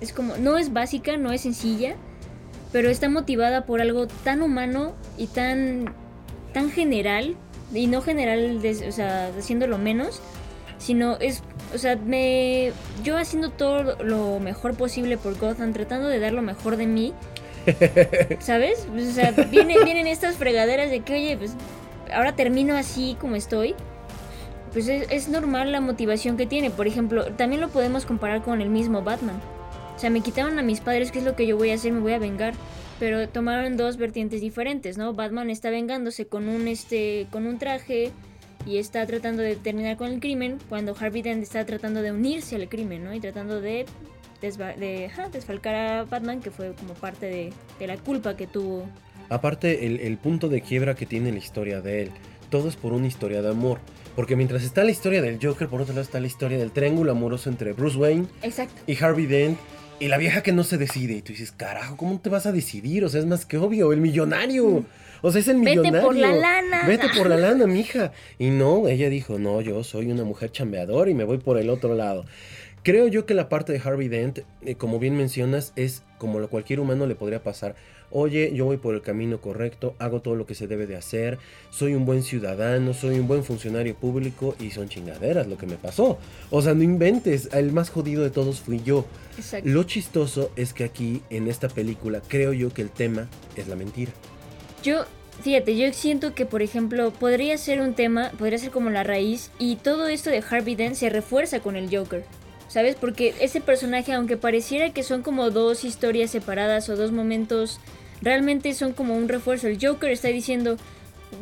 [0.00, 0.36] Es como.
[0.36, 1.96] No es básica, no es sencilla.
[2.72, 5.94] Pero está motivada por algo tan humano y tan.
[6.54, 7.36] tan general.
[7.74, 10.20] Y no general, o sea, haciéndolo menos.
[10.80, 11.42] Sino es
[11.74, 12.72] o sea, me.
[13.04, 17.12] Yo haciendo todo lo mejor posible por Gotham, tratando de dar lo mejor de mí.
[18.40, 18.88] ¿Sabes?
[18.94, 21.52] O sea, vienen, estas fregaderas de que, oye, pues
[22.12, 23.74] ahora termino así como estoy.
[24.72, 26.70] Pues es, normal la motivación que tiene.
[26.70, 29.40] Por ejemplo, también lo podemos comparar con el mismo Batman.
[29.96, 31.92] O sea, me quitaron a mis padres, ¿qué es lo que yo voy a hacer?
[31.92, 32.54] Me voy a vengar.
[32.98, 35.12] Pero tomaron dos vertientes diferentes, ¿no?
[35.12, 37.26] Batman está vengándose con un este.
[37.30, 38.12] con un traje
[38.66, 42.56] y está tratando de terminar con el crimen cuando Harvey Dent está tratando de unirse
[42.56, 43.14] al crimen, ¿no?
[43.14, 43.86] Y tratando de,
[44.40, 48.86] desfalcar a Batman, que fue como parte de, la culpa que tuvo.
[49.28, 52.10] Aparte, el, punto de quiebra que tiene la historia de él,
[52.50, 53.78] todo es por una historia de amor.
[54.16, 57.12] Porque mientras está la historia del Joker, por otro lado está la historia del triángulo
[57.12, 58.26] amoroso entre Bruce Wayne
[58.86, 59.58] y Harvey Dent.
[60.00, 61.14] Y la vieja que no se decide.
[61.14, 63.04] Y tú dices, carajo, ¿cómo te vas a decidir?
[63.04, 64.84] O sea, es más que obvio, el millonario.
[65.22, 65.92] O sea, es el millonario.
[65.92, 66.86] Vete por la lana.
[66.86, 68.12] Vete por la lana, mija.
[68.38, 71.70] Y no, ella dijo, no, yo soy una mujer chambeadora y me voy por el
[71.70, 72.24] otro lado.
[72.82, 76.48] Creo yo que la parte de Harvey Dent, eh, como bien mencionas, es como lo
[76.48, 77.74] cualquier humano le podría pasar.
[78.10, 81.38] Oye, yo voy por el camino correcto, hago todo lo que se debe de hacer,
[81.70, 85.76] soy un buen ciudadano, soy un buen funcionario público y son chingaderas lo que me
[85.76, 86.18] pasó.
[86.50, 89.04] O sea, no inventes, el más jodido de todos fui yo.
[89.36, 89.68] Exacto.
[89.68, 93.76] Lo chistoso es que aquí, en esta película, creo yo que el tema es la
[93.76, 94.10] mentira.
[94.82, 95.04] Yo,
[95.42, 99.50] fíjate, yo siento que, por ejemplo, podría ser un tema, podría ser como la raíz,
[99.58, 102.24] y todo esto de Harvey Dent se refuerza con el Joker.
[102.68, 102.94] ¿Sabes?
[102.94, 107.80] Porque ese personaje, aunque pareciera que son como dos historias separadas o dos momentos,
[108.22, 109.66] realmente son como un refuerzo.
[109.66, 110.76] El Joker está diciendo,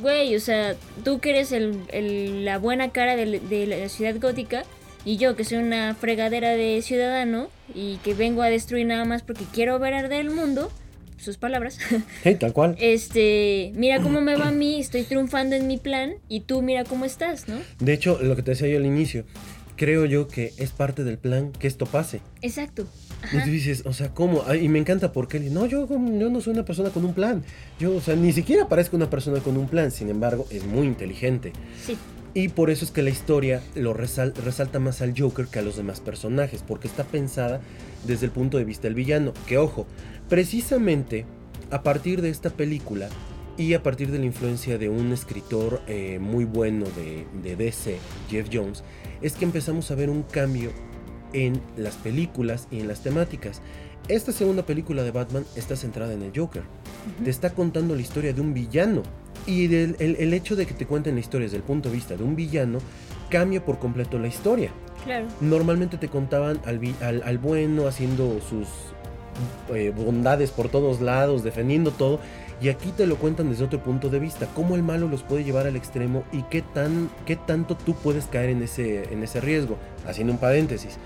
[0.01, 0.74] güey, o sea,
[1.05, 4.64] tú que eres el, la buena cara de, de, la ciudad gótica
[5.05, 9.22] y yo que soy una fregadera de ciudadano y que vengo a destruir nada más
[9.22, 10.70] porque quiero ver arder el mundo,
[11.18, 11.78] sus palabras.
[12.22, 12.76] Sí, tal cual.
[12.81, 16.85] Este, mira cómo me va a mí, estoy triunfando en mi plan y tú mira
[16.85, 17.57] cómo estás, ¿no?
[17.78, 19.24] De hecho, lo que te decía yo al inicio,
[19.76, 22.20] creo yo que es parte del plan que esto pase.
[22.42, 22.87] Exacto.
[23.33, 24.44] Y tú dices, o sea, ¿cómo?
[24.54, 27.42] y me encanta porque no, yo, yo no soy una persona con un plan.
[27.78, 29.90] Yo, o sea, ni siquiera parezco una persona con un plan.
[29.90, 31.52] Sin embargo, es muy inteligente.
[31.85, 31.96] Sí.
[32.35, 35.76] Y por eso es que la historia lo resalta más al Joker que a los
[35.76, 37.61] demás personajes, porque está pensada
[38.07, 39.33] desde el punto de vista del villano.
[39.46, 39.87] Que ojo,
[40.29, 41.25] precisamente
[41.71, 43.09] a partir de esta película
[43.57, 47.99] y a partir de la influencia de un escritor eh, muy bueno de, de DC,
[48.31, 48.85] Jeff Jones,
[49.21, 50.71] es que empezamos a ver un cambio
[51.33, 53.61] en las películas y en las temáticas.
[54.09, 56.62] Esta segunda película de Batman está centrada en el Joker.
[57.23, 59.03] Te está contando la historia de un villano.
[59.47, 62.25] Y el, hecho de que te cuenten la historia desde el punto de vista de
[62.25, 62.81] un villano
[63.31, 64.71] cambia por completo la historia.
[65.05, 65.27] Claro.
[65.41, 66.81] Normalmente te contaban al,
[67.23, 68.69] al, bueno haciendo sus
[69.74, 72.20] eh, bondades por todos lados, defendiendo todo.
[72.61, 75.44] Y aquí te lo cuentan desde otro punto de vista, cómo el malo los puede
[75.44, 79.40] llevar al extremo y qué, tan, qué tanto tú puedes caer en ese, en ese
[79.40, 79.77] riesgo.
[80.07, 80.98] Haciendo un paréntesis,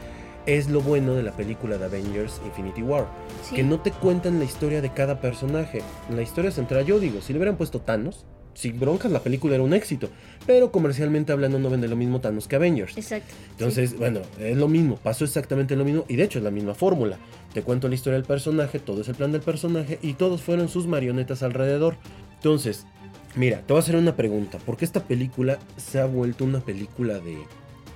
[0.46, 3.06] es lo bueno de la película de Avengers Infinity War,
[3.54, 5.82] que no te cuentan la historia de cada personaje.
[6.10, 9.64] La historia central, yo digo, si le hubieran puesto Thanos, sin broncas la película era
[9.64, 10.08] un éxito,
[10.46, 12.96] pero comercialmente hablando no vende lo mismo Thanos que Avengers.
[12.96, 13.34] Exacto.
[13.50, 16.74] Entonces, bueno, es lo mismo, pasó exactamente lo mismo y de hecho es la misma
[16.74, 17.18] fórmula.
[17.52, 20.68] Te cuento la historia del personaje, todo es el plan del personaje y todos fueron
[20.68, 21.96] sus marionetas alrededor.
[22.36, 22.86] Entonces,
[23.34, 26.60] mira, te voy a hacer una pregunta, ¿por qué esta película se ha vuelto una
[26.60, 27.38] película de,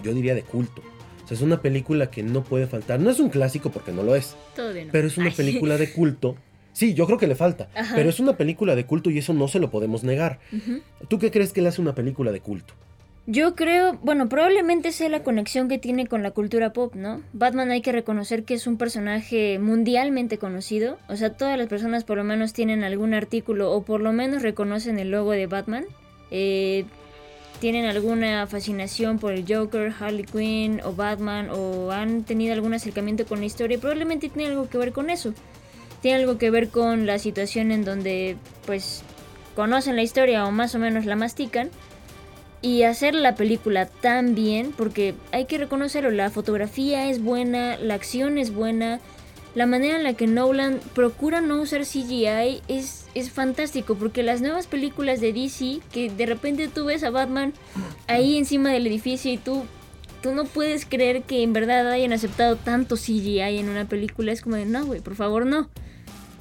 [0.02, 0.82] yo diría de culto?
[1.24, 3.00] O sea, es una película que no puede faltar.
[3.00, 4.36] No es un clásico porque no lo es.
[4.54, 4.90] Todo bien.
[4.92, 6.36] Pero es una película de culto
[6.76, 7.70] Sí, yo creo que le falta.
[7.94, 10.40] Pero es una película de culto y eso no se lo podemos negar.
[11.08, 12.74] ¿Tú qué crees que le hace una película de culto?
[13.26, 17.22] Yo creo, bueno, probablemente sea la conexión que tiene con la cultura pop, ¿no?
[17.32, 20.98] Batman hay que reconocer que es un personaje mundialmente conocido.
[21.08, 24.42] O sea, todas las personas por lo menos tienen algún artículo o por lo menos
[24.42, 25.86] reconocen el logo de Batman.
[26.30, 26.84] Eh,
[27.58, 33.24] tienen alguna fascinación por el Joker, Harley Quinn o Batman o han tenido algún acercamiento
[33.24, 33.78] con la historia.
[33.78, 35.32] Probablemente tiene algo que ver con eso
[36.00, 39.02] tiene algo que ver con la situación en donde pues
[39.54, 41.70] conocen la historia o más o menos la mastican.
[42.62, 47.94] Y hacer la película tan bien porque hay que reconocerlo, la fotografía es buena, la
[47.94, 48.98] acción es buena,
[49.56, 54.42] la manera en la que Nolan procura no usar CGI es, es fantástico porque las
[54.42, 57.54] nuevas películas de DC que de repente tú ves a Batman
[58.06, 59.64] ahí encima del edificio y tú
[60.26, 64.32] tú no puedes creer que en verdad hayan aceptado tanto CGI en una película.
[64.32, 65.70] Es como de, no, güey, por favor, no.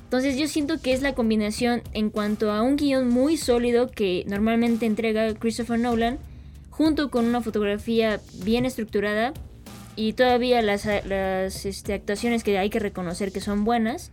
[0.05, 4.23] Entonces yo siento que es la combinación en cuanto a un guion muy sólido que
[4.25, 6.17] normalmente entrega Christopher Nolan,
[6.71, 9.33] junto con una fotografía bien estructurada
[9.95, 14.11] y todavía las, este, actuaciones que hay que reconocer que son buenas,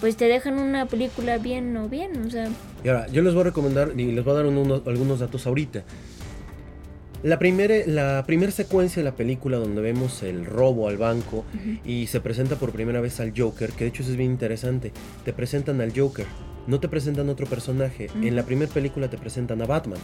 [0.00, 2.48] pues te dejan una película bien o bien, o sea...
[2.82, 5.84] Y ahora, yo les voy a recomendar y les voy a dar algunos datos ahorita.
[7.24, 11.46] La primera la primer secuencia de la película donde vemos el robo al banco
[11.82, 14.92] y se presenta por primera vez al Joker, que de hecho eso es bien interesante,
[15.24, 16.26] te presentan al Joker,
[16.66, 19.98] no te presentan otro personaje, en la primera película te presentan a Batman.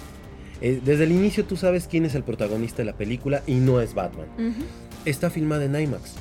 [0.62, 3.82] Eh, desde el inicio tú sabes quién es el protagonista de la película y no
[3.82, 4.26] es Batman.
[5.04, 6.14] Está filmada en IMAX.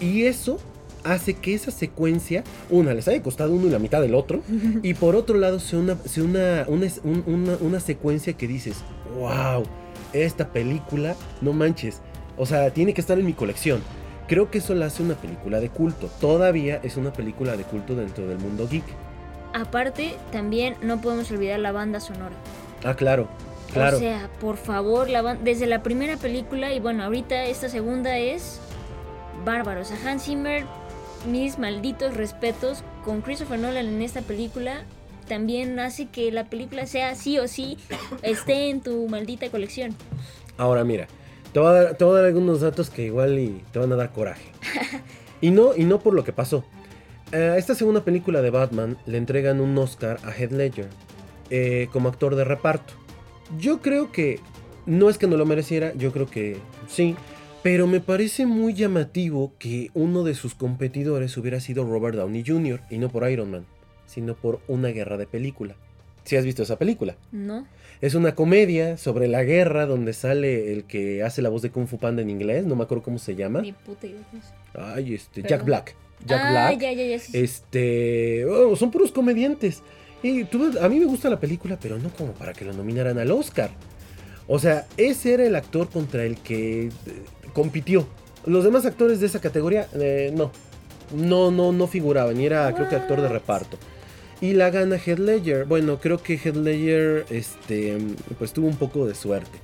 [0.00, 0.60] Y eso
[1.02, 4.40] hace que esa secuencia, una, les haya costado uno y la mitad del otro,
[4.84, 6.64] y por otro lado sea una, una,
[7.26, 8.76] una, una, secuencia que dices,
[9.18, 9.64] wow,
[10.12, 12.00] esta película, no manches,
[12.36, 13.82] o sea, tiene que estar en mi colección.
[14.26, 16.08] Creo que eso la hace una película de culto.
[16.20, 18.84] Todavía es una película de culto dentro del mundo geek.
[19.52, 22.34] Aparte, también no podemos olvidar la banda sonora.
[22.84, 23.28] Ah, claro.
[23.72, 23.96] Claro.
[23.96, 28.60] O sea, por favor, la desde la primera película y bueno, ahorita esta segunda es
[29.44, 29.80] bárbaro.
[29.80, 30.64] O sea, Hans Zimmer
[31.26, 34.82] mis malditos respetos con Christopher Nolan en esta película
[35.24, 37.78] también hace que la película sea sí o sí
[38.22, 39.94] esté en tu maldita colección.
[40.56, 41.08] Ahora mira,
[41.52, 44.50] te voy a dar, algunos datos que igual y te van a dar coraje.
[45.40, 46.64] y, no, y no por lo que pasó.
[47.32, 50.88] A esta segunda película de Batman le entregan un Oscar a Heath Ledger
[51.50, 52.94] eh, como actor de reparto.
[53.58, 54.40] Yo creo que
[54.86, 56.58] no es que no lo mereciera, yo creo que
[56.88, 57.16] sí.
[57.62, 62.80] Pero me parece muy llamativo que uno de sus competidores hubiera sido Robert Downey Jr.
[62.90, 63.66] y no por Iron Man,
[64.06, 65.76] sino por una guerra de película.
[66.24, 67.16] ¿Sí has visto esa película?
[67.32, 67.66] No.
[68.00, 71.86] Es una comedia sobre la guerra donde sale el que hace la voz de Kung
[71.86, 73.60] Fu Panda en inglés, no me acuerdo cómo se llama.
[73.60, 74.20] Ni puta idea.
[74.74, 75.94] Ay, este, Jack Black.
[76.26, 76.80] Jack ah, Black.
[76.80, 77.38] Ya, ya, ya, sí.
[77.38, 79.82] Este, oh, son puros comediantes.
[80.22, 80.42] Y
[80.80, 83.70] a mí me gusta la película, pero no como para que lo nominaran al Oscar.
[84.46, 86.90] O sea, ese era el actor contra el que
[87.52, 88.06] compitió.
[88.46, 90.50] Los demás actores de esa categoría, eh, no.
[91.14, 92.40] No, no, no figuraban.
[92.40, 93.78] Y era, creo que, actor de reparto.
[94.44, 95.64] Y la gana Heath Ledger.
[95.64, 97.96] Bueno, creo que Heath Ledger, este,
[98.38, 99.58] pues tuvo un poco de suerte.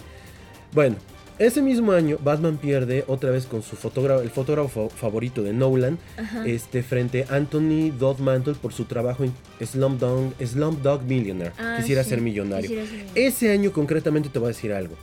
[0.73, 0.97] Bueno,
[1.38, 5.99] Ese mismo año, Batman pierde otra vez con su fotógrafo, el fotógrafo favorito de Nolan,
[6.19, 6.47] Ajá.
[6.47, 9.33] este, frente a Anthony Dodd Mantle por su trabajo en
[9.66, 11.53] Slumdog, Slumdog Millionaire.
[11.59, 12.69] Ah, Quisiera sí, ser millonario.
[12.69, 13.23] quisiera ser millonario.
[13.29, 14.97] Ese año concretamente te voy a decir algo.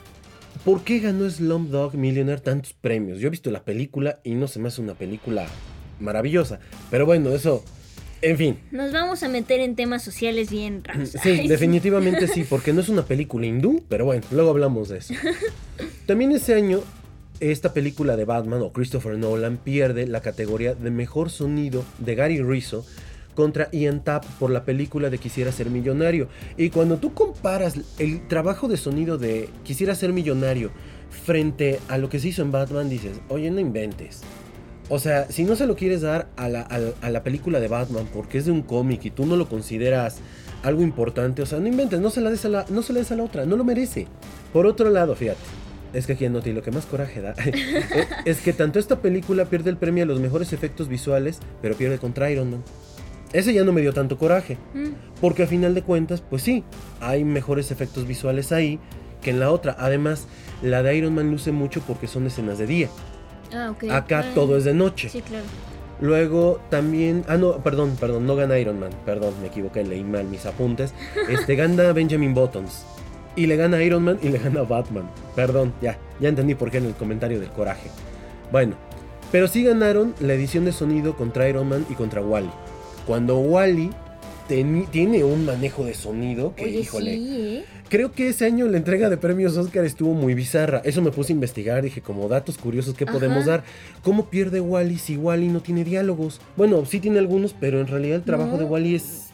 [0.63, 3.20] ¿Por qué ganó Slumdog Millionaire tantos premios?
[3.20, 5.48] Yo he visto la película y no se me hace una película
[6.00, 6.60] maravillosa.
[6.92, 7.63] Pero bueno, eso,
[8.21, 8.60] en fin.
[8.71, 11.15] Nos vamos a meter en temas sociales bien raros.
[11.21, 15.13] Sí, definitivamente sí, porque no es una película hindú, pero bueno, luego hablamos de eso.
[16.06, 16.82] También ese año,
[17.39, 22.41] esta película de Batman o Christopher Nolan pierde la categoría de mejor sonido de Gary
[22.41, 22.86] Rizzo
[23.36, 26.27] contra Ian Tapp por la película de Quisiera ser millonario.
[26.58, 30.71] Y cuando tú comparas el trabajo de sonido de Quisiera ser millonario
[31.23, 34.23] frente a lo que se hizo en Batman, dices, oye, no inventes.
[34.89, 37.60] O sea, si no se lo quieres dar a la, a la- a la película
[37.60, 40.17] de Batman porque es de un cómic y tú no lo consideras
[40.63, 43.00] algo importante, o sea, no inventes, no se la des a la, no se la
[43.00, 44.08] des a la otra, no lo merece.
[44.54, 45.39] Por otro lado, fíjate,
[45.93, 47.34] es que aquí en Noti lo que más coraje da
[48.26, 51.97] es que tanto esta película pierde el premio a los mejores efectos visuales, pero pierde
[52.00, 52.63] contra Iron Man.
[53.34, 54.88] Ese ya no me dio tanto coraje, Mm,
[55.19, 56.63] porque a final de cuentas, pues sí,
[57.02, 58.80] hay mejores efectos visuales ahí
[59.21, 59.76] que en la otra.
[59.78, 60.28] Además,
[60.62, 62.89] la de Iron Man luce mucho porque son escenas de día.
[63.54, 63.74] Ah.
[63.92, 65.10] Acá Ah, todo es de noche.
[65.10, 65.46] Sí, claro.
[66.00, 67.24] Luego también.
[67.28, 68.92] Ah, no, perdón, perdón, no gana Iron Man.
[69.06, 70.94] Perdón, me equivoqué, leí mal mis apuntes.
[71.30, 72.86] Este gana Benjamin Buttons.
[73.36, 75.10] Y le gana Iron Man y le gana Batman.
[75.36, 77.90] Perdón, ya, ya entendí por qué en el comentario del coraje.
[78.52, 78.76] Bueno,
[79.32, 82.50] pero sí ganaron la edición de sonido contra Iron Man y contra Wally.
[83.06, 83.92] Cuando Wally
[84.48, 87.66] tiene un manejo de sonido que, Oye, híjole, sí, ¿eh?
[87.90, 90.82] Creo que ese año la entrega de premios Oscar estuvo muy bizarra.
[90.84, 91.82] Eso me puse a investigar.
[91.82, 93.14] Dije, como datos curiosos, ¿qué Ajá.
[93.14, 93.64] podemos dar?
[94.04, 96.42] ¿Cómo pierde Wally si Wally no tiene diálogos?
[96.58, 98.58] Bueno, sí tiene algunos, pero en realidad el trabajo No.
[98.58, 99.28] de Wally es.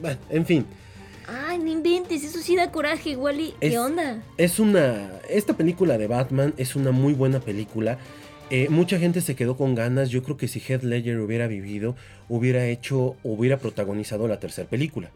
[0.00, 0.66] Bueno, en fin.
[1.26, 3.54] Ay, no inventes, eso sí da coraje, Wally.
[3.60, 4.22] ¿Qué Es- onda?
[4.36, 5.10] Es una.
[5.28, 7.98] Esta película de Batman es una muy buena película.
[8.48, 10.10] Eh, mucha gente se quedó con ganas.
[10.10, 11.96] Yo creo que si Heath Ledger hubiera vivido,
[12.28, 15.10] hubiera hecho, hubiera protagonizado la tercera película.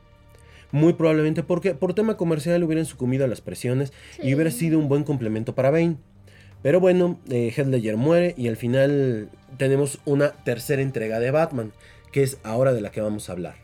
[0.72, 4.88] Muy probablemente porque por tema comercial hubieran sucumbido a las presiones y hubiera sido un
[4.88, 5.96] buen complemento para Bane.
[6.62, 11.72] Pero bueno, eh, Heath Ledger muere y al final tenemos una tercera entrega de Batman,
[12.12, 13.54] que es ahora de la que vamos a hablar.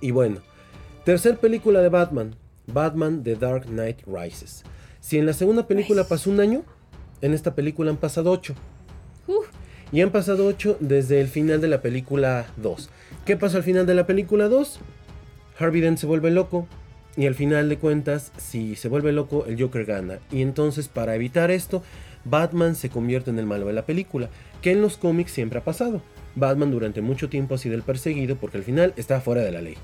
[0.00, 0.38] Y bueno,
[1.04, 2.34] tercer película de Batman,
[2.66, 4.64] Batman The Dark Knight Rises.
[5.00, 6.64] Si en la segunda película pasó un año,
[7.22, 8.54] en esta película han pasado ocho.
[9.26, 9.46] Uf,
[9.92, 12.90] Y han pasado 8 desde el final de la película 2.
[13.24, 14.80] ¿Qué pasó al final de la película 2?
[15.58, 16.66] Harvey Dent se vuelve loco.
[17.16, 20.20] Y al final de cuentas, si se vuelve loco, el Joker gana.
[20.30, 21.82] Y entonces, para evitar esto,
[22.24, 24.30] Batman se convierte en el malo de la película.
[24.62, 26.02] Que en los cómics siempre ha pasado.
[26.36, 29.60] Batman durante mucho tiempo ha sido el perseguido porque al final está fuera de la
[29.60, 29.74] ley.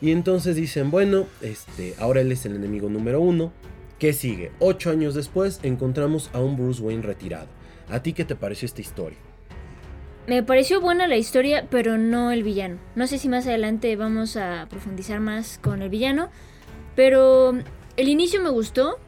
[0.00, 3.52] Y entonces dicen, bueno, este, ahora él es el enemigo número uno.
[3.98, 4.52] ¿Qué sigue?
[4.58, 7.46] Ocho años después encontramos a un Bruce Wayne retirado.
[7.88, 9.18] ¿A ti qué te pareció esta historia?
[10.26, 12.78] Me pareció buena la historia, pero no el villano.
[12.94, 16.30] No sé si más adelante vamos a profundizar más con el villano.
[16.96, 17.52] Pero
[17.96, 18.98] el inicio me gustó.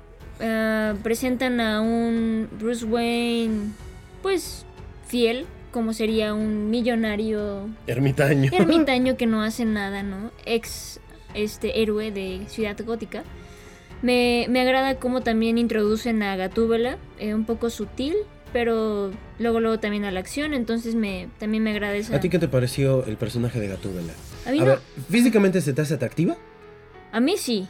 [0.40, 3.70] Ah, presentan a un Bruce Wayne,
[4.22, 4.66] pues,
[5.06, 8.50] fiel, como sería un millonario Ermitaño.
[8.52, 10.30] ermitaño que no hace nada, ¿no?
[10.44, 11.00] Ex
[11.32, 13.24] este héroe de Ciudad Gótica.
[14.02, 18.14] Me, me agrada cómo también introducen a Gatúbela, eh, un poco sutil,
[18.52, 22.16] pero luego luego también a la acción, entonces me también me agrada esa.
[22.16, 24.12] ¿A ti qué te pareció el personaje de Gatúbela?
[24.46, 24.80] A mí A no- ver,
[25.10, 26.36] ¿físicamente se te hace atractiva?
[27.12, 27.66] a mí sí.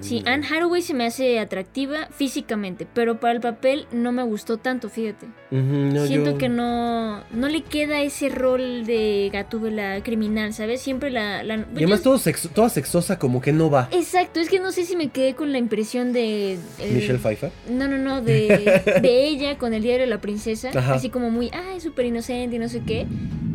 [0.00, 0.22] Sí.
[0.26, 4.88] Anne Hathaway se me hace atractiva físicamente, pero para el papel no me gustó tanto,
[4.88, 5.26] fíjate.
[5.50, 10.80] Ujú, no, Siento yo- que no no le queda ese rol de Gatúbela criminal, ¿sabes?
[10.80, 11.42] Siempre la...
[11.42, 13.88] la Y además yo- todo sexo- toda sexosa como que no va.
[13.92, 16.54] Exacto, es que no sé si me quedé con la impresión de...
[16.78, 17.50] el- Michelle Pfeiffer.
[17.70, 20.70] No, no, no, de, de ella con el diario de la princesa.
[20.74, 20.94] Ajá.
[20.94, 23.06] Así como muy, ay, súper inocente y no sé qué.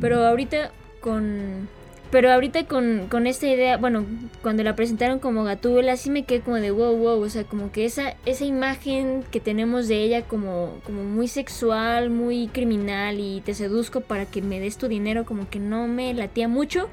[0.02, 0.72] Pero ahorita
[1.02, 1.68] con...
[2.12, 4.06] Pero ahorita con, con esta idea, bueno,
[4.42, 7.22] cuando la presentaron como Gatúbela, sí me quedé como de wow, wow.
[7.22, 12.10] O sea, como que esa, esa imagen que tenemos de ella como, como muy sexual,
[12.10, 16.14] muy criminal y te seduzco para que me des tu dinero, como que no me
[16.16, 16.90] latía mucho.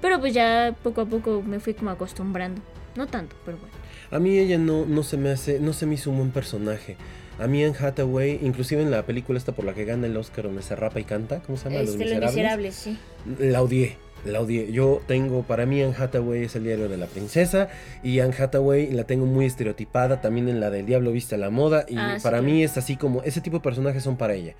[0.00, 2.60] Pero pues ya poco a poco me fui como acostumbrando.
[2.94, 3.74] No tanto, pero bueno.
[4.12, 6.96] A mí ella no, no se me hace, no se me hizo un buen personaje.
[7.40, 10.44] A mí Anne Hathaway, inclusive en la película esta por la que gana el Oscar
[10.44, 11.80] donde se rapa y canta, ¿cómo se llama?
[11.80, 12.96] Este, Los miserables, sí.
[13.40, 14.42] La odié, la.
[14.44, 17.68] Yo tengo, para mí Anne Hathaway es el diario de la princesa
[18.02, 21.50] y Anne Hathaway la tengo muy estereotipada también en la del Diablo Viste a la
[21.50, 24.54] Moda y Ah, para mí es así como, ese tipo de personajes son para ella.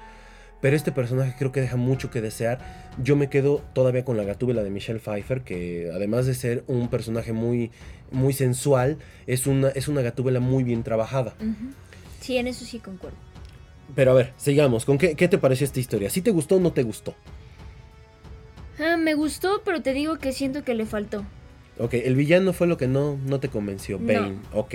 [0.60, 2.58] Pero este personaje creo que deja mucho que desear.
[3.02, 6.88] Yo me quedo todavía con la gatúbela de Michelle Pfeiffer, que además de ser un
[6.88, 7.70] personaje muy,
[8.10, 8.96] muy sensual,
[9.26, 11.34] es una, es una gatúbela muy bien trabajada.
[11.38, 11.72] Ujú.
[12.20, 13.18] Sí, en eso sí concuerdo.
[13.94, 14.86] Pero a ver, sigamos.
[14.86, 16.08] ¿Con qué, qué te pareció esta historia?
[16.08, 17.14] ¿Sí te gustó o no te gustó?
[18.78, 21.24] Ah, me gustó, pero te digo que siento que le faltó.
[21.78, 23.98] Ok, el villano fue lo que no, no te convenció.
[23.98, 24.06] No.
[24.06, 24.74] Bane, ok.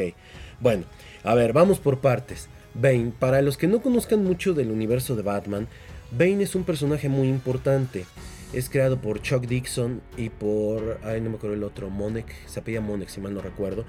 [0.60, 0.84] Bueno,
[1.24, 2.50] a ver, vamos por partes.
[2.74, 5.68] Bane, para los que no conozcan mucho del universo de Batman,
[6.12, 8.06] Bane es un personaje muy importante.
[8.52, 11.00] Es creado por Chuck Dixon y por.
[11.04, 12.26] Ay, no me acuerdo el otro, Monek.
[12.48, 13.86] Se apellida Monek, si mal no recuerdo.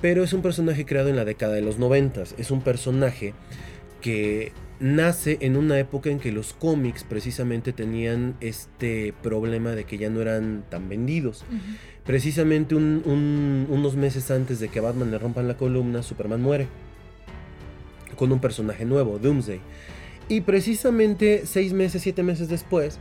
[0.00, 2.34] Pero es un personaje creado en la década de los noventas.
[2.36, 3.34] Es un personaje
[4.02, 9.96] que nace en una época en que los cómics precisamente tenían este problema de que
[9.96, 11.44] ya no eran tan vendidos.
[12.04, 16.42] Precisamente un- un- unos meses antes de que a Batman le rompan la columna, Superman
[16.42, 16.66] muere.
[18.16, 19.60] Con un personaje nuevo, Doomsday.
[20.28, 22.98] Y precisamente seis meses, siete meses después,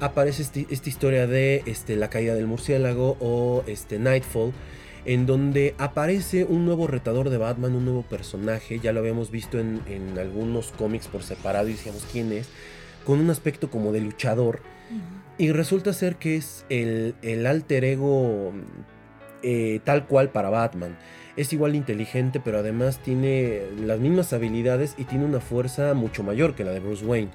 [0.00, 4.52] aparece este- esta historia de este, la caída del murciélago o este, Nightfall,
[5.04, 9.58] en donde aparece un nuevo retador de Batman, un nuevo personaje, ya lo habíamos visto
[9.58, 12.48] en, en algunos cómics por separado y decíamos quién es,
[13.04, 14.60] con un aspecto como de luchador,
[15.38, 18.52] y resulta ser que es el, el alter ego
[19.42, 20.96] eh, tal cual para Batman.
[21.34, 26.54] Es igual inteligente, pero además tiene las mismas habilidades y tiene una fuerza mucho mayor
[26.54, 27.30] que la de Bruce Wayne.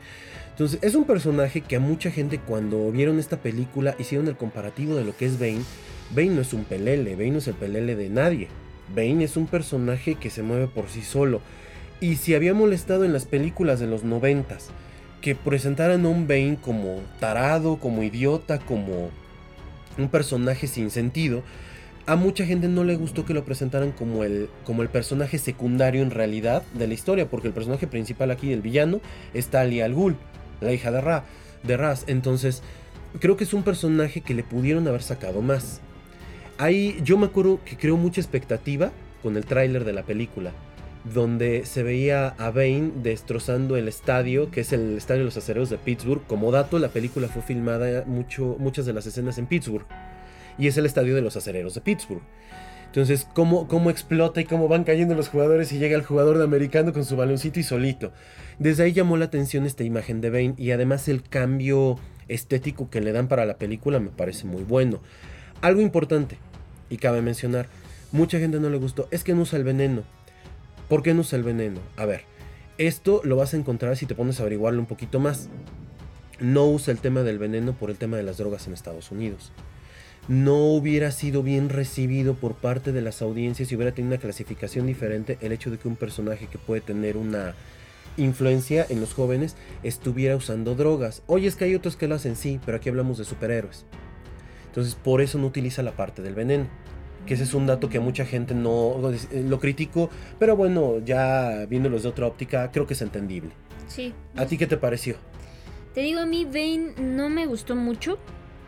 [0.51, 4.95] Entonces, es un personaje que a mucha gente cuando vieron esta película hicieron el comparativo
[4.95, 5.63] de lo que es Bane.
[6.11, 8.47] Bane no es un pelele, Bane no es el pelele de nadie.
[8.95, 11.41] Bane es un personaje que se mueve por sí solo.
[11.99, 14.69] Y si había molestado en las películas de los noventas
[15.21, 19.09] que presentaran a un Bane como tarado, como idiota, como
[19.97, 21.43] un personaje sin sentido,
[22.05, 26.01] a mucha gente no le gustó que lo presentaran como el, como el personaje secundario
[26.01, 29.01] en realidad de la historia, porque el personaje principal aquí, el villano,
[29.33, 30.15] es Talia al Ghul,
[30.61, 31.25] la hija de Ra,
[31.63, 32.05] de Raz.
[32.07, 32.63] Entonces,
[33.19, 35.81] creo que es un personaje que le pudieron haber sacado más.
[36.57, 38.91] Ahí yo me acuerdo que creo mucha expectativa
[39.21, 40.53] con el tráiler de la película,
[41.13, 45.69] donde se veía a Bane destrozando el estadio, que es el estadio de los acereros
[45.69, 46.25] de Pittsburgh.
[46.25, 49.85] Como dato, la película fue filmada mucho, muchas de las escenas en Pittsburgh.
[50.57, 52.23] Y es el estadio de los acereros de Pittsburgh.
[52.87, 56.45] Entonces, cómo, cómo explota y cómo van cayendo los jugadores y llega el jugador de
[56.45, 58.11] americano con su baloncito y solito.
[58.57, 63.01] Desde ahí llamó la atención esta imagen de Bane y además el cambio estético que
[63.01, 65.01] le dan para la película me parece muy bueno.
[65.61, 66.37] Algo importante,
[66.89, 67.67] y cabe mencionar,
[68.11, 70.03] mucha gente no le gustó, es que no usa el veneno.
[70.87, 71.79] ¿Por qué no usa el veneno?
[71.97, 72.21] A ver,
[72.77, 75.49] esto lo vas a encontrar si te pones a averiguarlo un poquito más.
[76.39, 79.51] No usa el tema del veneno por el tema de las drogas en Estados Unidos.
[80.27, 84.85] No hubiera sido bien recibido por parte de las audiencias si hubiera tenido una clasificación
[84.85, 87.55] diferente el hecho de que un personaje que puede tener una
[88.17, 91.23] influencia en los jóvenes estuviera usando drogas.
[91.27, 93.85] Oye, es que hay otros que lo hacen, sí, pero aquí hablamos de superhéroes.
[94.77, 96.67] Entonces, por eso no utiliza la parte del veneno.
[97.25, 101.65] Que ese es un dato que a mucha gente no lo critico, pero bueno, ya
[101.67, 103.49] viéndolos de otra óptica, creo que es entendible.
[103.87, 104.13] Sí.
[104.35, 105.15] ¿A ti qué te pareció?
[105.95, 108.19] Te digo, a mí Bane no me gustó mucho.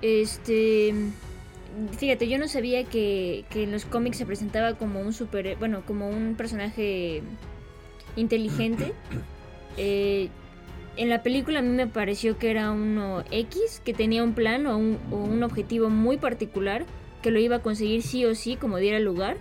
[0.02, 0.96] Este.
[1.96, 5.58] Fíjate, yo no sabía que, que en los cómics se presentaba como un super.
[5.58, 7.22] Bueno, como un personaje
[8.16, 8.94] inteligente.
[9.82, 10.30] Eh,
[10.98, 14.68] en la película a mí me pareció que era uno X, que tenía un plan
[14.68, 16.86] o un, o un objetivo muy particular,
[17.22, 19.38] que lo iba a conseguir sí o sí, como diera lugar.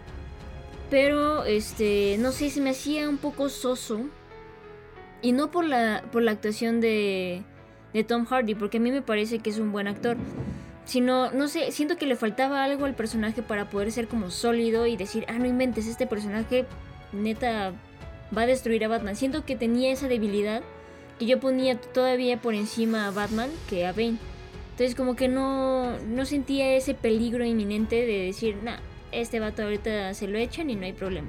[0.90, 4.00] Pero, este, no sé, se me hacía un poco soso.
[5.20, 7.42] Y no por la, por la actuación de,
[7.92, 10.16] de Tom Hardy, porque a mí me parece que es un buen actor.
[10.84, 14.86] Sino, no sé, siento que le faltaba algo al personaje para poder ser como sólido
[14.86, 16.64] y decir, ah, no inventes, este personaje
[17.12, 17.72] neta
[18.36, 19.16] va a destruir a Batman.
[19.16, 20.62] Siento que tenía esa debilidad
[21.18, 24.18] que yo ponía todavía por encima a Batman que a Bane.
[24.70, 28.78] Entonces como que no, no sentía ese peligro inminente de decir, nah,
[29.10, 31.28] este vato ahorita se lo echan y no hay problema.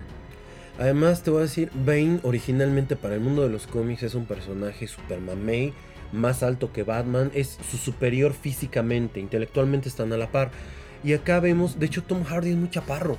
[0.78, 4.26] Además, te voy a decir, Bane originalmente para el mundo de los cómics es un
[4.26, 5.74] personaje super mamey,
[6.14, 10.52] más alto que Batman, es su superior físicamente, intelectualmente están a la par.
[11.04, 13.18] Y acá vemos, de hecho Tom Hardy es muy chaparro,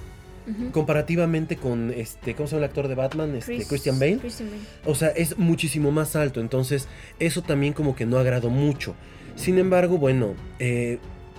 [0.73, 3.35] Comparativamente con este, ¿cómo se llama el actor de Batman?
[3.37, 4.19] Este, Chris- Christian Bale.
[4.19, 4.63] Christian Bale.
[4.91, 6.89] O sea, es muchísimo más alto, entonces
[7.19, 8.95] eso también como que no agradó mucho.
[9.37, 10.99] Sin embargo, bueno, eh,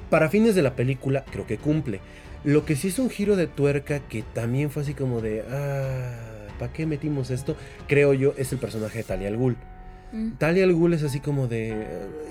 [0.09, 1.99] para fines de la película creo que cumple.
[2.43, 6.47] Lo que sí es un giro de tuerca que también fue así como de, ah,
[6.57, 7.55] ¿para qué metimos esto?
[7.87, 9.57] Creo yo es el personaje de Talia al Ghul.
[10.11, 10.31] Mm.
[10.39, 11.85] Talia al Ghul es así como de, eh,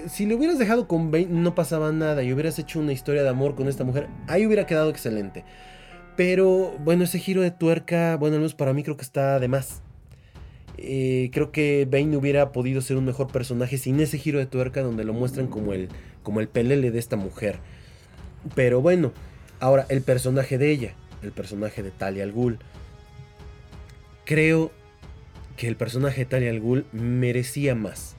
[0.08, 3.28] si le hubieras dejado con Bane no pasaba nada y hubieras hecho una historia de
[3.28, 5.44] amor con esta mujer, ahí hubiera quedado excelente.
[6.20, 9.48] Pero bueno, ese giro de tuerca, bueno, al menos para mí creo que está de
[9.48, 9.80] más.
[10.76, 14.82] Eh, creo que Bane hubiera podido ser un mejor personaje sin ese giro de tuerca
[14.82, 15.88] donde lo muestran como el,
[16.22, 17.60] como el pelele de esta mujer.
[18.54, 19.14] Pero bueno,
[19.60, 22.58] ahora el personaje de ella, el personaje de Talia al Ghul.
[24.26, 24.72] Creo
[25.56, 28.14] que el personaje de Talia al Ghul merecía más.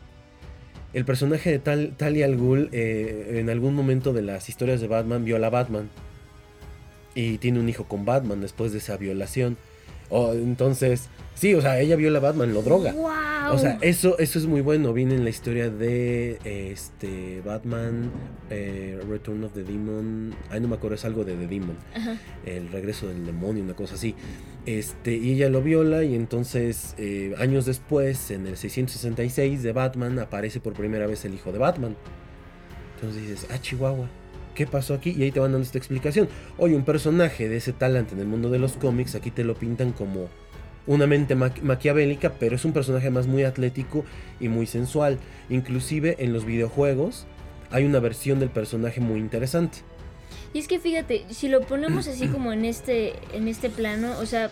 [0.93, 4.87] El personaje de Tal, Talia al Ghul eh, en algún momento de las historias de
[4.87, 5.91] Batman viola a Batman
[7.15, 9.57] y tiene un hijo con Batman después de esa violación.
[10.13, 12.93] Oh, entonces, sí, o sea, ella viola a Batman, lo droga.
[13.49, 14.91] O sea, eso, eso es muy bueno.
[14.91, 18.11] Viene en la historia de este Batman
[18.49, 20.35] eh, Return of the Demon.
[20.49, 21.77] Ay, no me acuerdo, es algo de The Demon.
[22.45, 24.13] El regreso del demonio, una cosa así.
[24.65, 30.19] Este, y ella lo viola y entonces eh, años después, en el 666 de Batman,
[30.19, 31.95] aparece por primera vez el hijo de Batman.
[32.95, 34.09] Entonces dices, ah, Chihuahua.
[34.53, 35.13] ¿Qué pasó aquí?
[35.17, 36.29] Y ahí te van dando esta explicación.
[36.57, 39.55] Oye, un personaje de ese talante en el mundo de los cómics, aquí te lo
[39.55, 40.29] pintan como
[40.87, 44.03] una mente maquiavélica, pero es un personaje más muy atlético
[44.39, 45.19] y muy sensual.
[45.49, 47.27] Inclusive en los videojuegos
[47.69, 49.79] hay una versión del personaje muy interesante.
[50.53, 54.25] Y es que fíjate, si lo ponemos así como en este, en este plano, o
[54.25, 54.51] sea,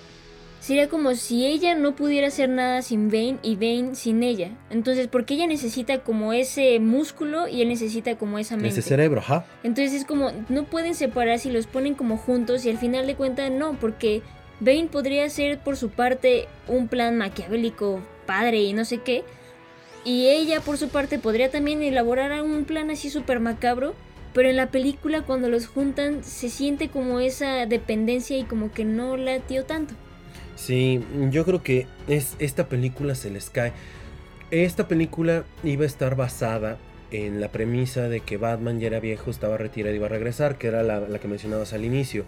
[0.60, 4.51] Sería como si ella no pudiera hacer nada sin Bane y Bane sin ella.
[4.70, 8.70] Entonces, porque ella necesita como ese músculo y él necesita como esa mente.
[8.70, 9.45] Ese cerebro, ajá.
[9.64, 13.16] Entonces es como, no pueden separar si los ponen como juntos y al final de
[13.16, 14.22] cuentas no, porque
[14.60, 19.24] Bane podría ser por su parte un plan maquiavélico, padre y no sé qué.
[20.03, 23.95] Y ella por su parte podría también elaborar un plan así súper macabro.
[24.34, 28.86] Pero en la película cuando los juntan se siente como esa dependencia y como que
[28.86, 29.95] no latió tanto.
[30.60, 31.01] Sí,
[31.32, 33.72] yo creo que es, esta película se les cae.
[34.51, 36.78] Esta película iba a estar basada
[37.12, 40.57] en la premisa de que Batman ya era viejo, estaba retirado y iba a regresar,
[40.57, 42.26] que era la, que mencionabas al inicio.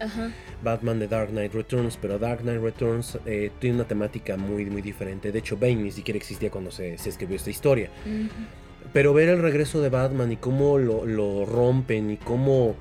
[0.64, 4.82] Batman de Dark Knight Returns, pero Dark Knight Returns eh, tiene una temática muy, muy
[4.82, 5.34] diferente.
[5.34, 7.90] De hecho, Bane ni siquiera existía cuando se, escribió esta historia.
[8.94, 12.76] Pero ver el regreso de Batman y cómo lo, lo, rompen y cómo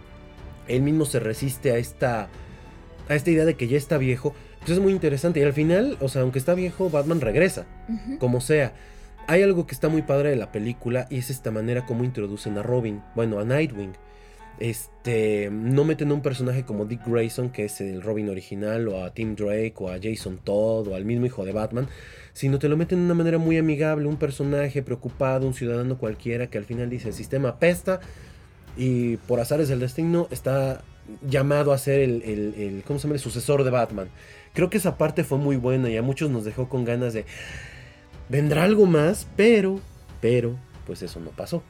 [0.69, 2.29] él mismo se resiste a esta,
[3.09, 5.41] a esta idea de que ya está viejo, pues es muy interesante.
[5.41, 7.67] Y al final, o sea, aunque está viejo, Batman regresa,
[8.19, 8.73] como sea.
[9.27, 12.59] Hay algo que está muy padre de la película y es esta manera como introducen
[12.59, 13.93] a Robin, bueno, a Nightwing.
[14.59, 19.03] Este, no meten a un personaje como Dick Grayson, que es el Robin original, o
[19.03, 21.89] a Tim Drake, o a Jason Todd, o al mismo hijo de Batman,
[22.35, 26.49] sino te lo meten de una manera muy amigable, un personaje preocupado, un ciudadano cualquiera
[26.49, 28.01] que al final dice, el sistema apesta
[28.77, 30.83] y por azares del destino está
[31.23, 33.15] llamado a ser el, el, ¿cómo se llama?
[33.15, 34.09] el sucesor de Batman.
[34.53, 37.25] Creo que esa parte fue muy buena y a muchos nos dejó con ganas de...
[38.29, 39.81] Vendrá algo más, pero,
[40.21, 40.57] pero,
[40.87, 41.63] pues eso no pasó.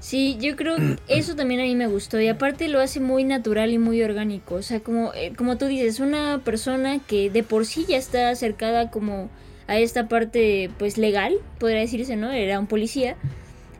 [0.00, 3.24] Sí, yo creo que eso también a mí me gustó y aparte lo hace muy
[3.24, 4.56] natural y muy orgánico.
[4.56, 8.30] O sea, como, eh, como tú dices, una persona que de por sí ya está
[8.30, 9.30] acercada como
[9.66, 12.30] a esta parte pues legal, podría decirse, ¿no?
[12.30, 13.16] Era un policía.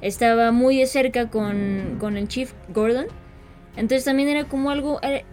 [0.01, 3.07] Estaba muy de cerca con, con el Chief Gordon.
[3.77, 5.25] Entonces también era como algo, eh,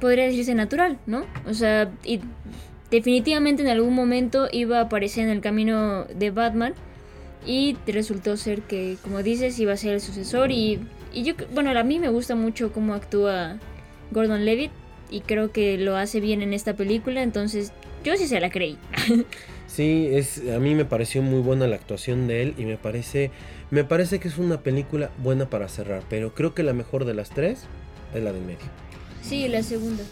[0.00, 1.24] podría decirse natural, ¿no?
[1.46, 2.20] O sea, y
[2.90, 6.74] definitivamente en algún momento iba a aparecer en el camino de Batman
[7.46, 10.80] y resultó ser que, como dices, iba a ser el sucesor y,
[11.12, 13.58] y yo, bueno, a mí me gusta mucho cómo actúa
[14.10, 14.70] Gordon Levitt
[15.10, 17.72] y creo que lo hace bien en esta película, entonces
[18.04, 18.78] yo sí se la creí.
[19.66, 23.30] sí, es, a mí me pareció muy buena la actuación de él y me parece,
[23.70, 27.14] me parece que es una película buena para cerrar, pero creo que la mejor de
[27.14, 27.66] las tres
[28.14, 28.66] es la del medio.
[29.22, 30.02] Sí, la segunda.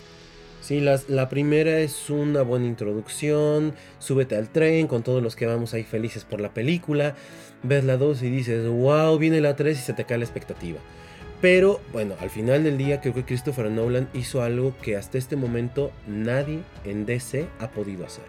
[0.60, 5.74] Sí, la primera es una buena introducción, súbete al tren con todos los que vamos
[5.74, 7.14] ahí felices por la película,
[7.62, 10.78] ves la 2 y dices, wow, viene la 3 y se te cae la expectativa.
[11.40, 15.36] Pero bueno, al final del día creo que Christopher Nolan hizo algo que hasta este
[15.36, 18.24] momento nadie en DC ha podido hacer.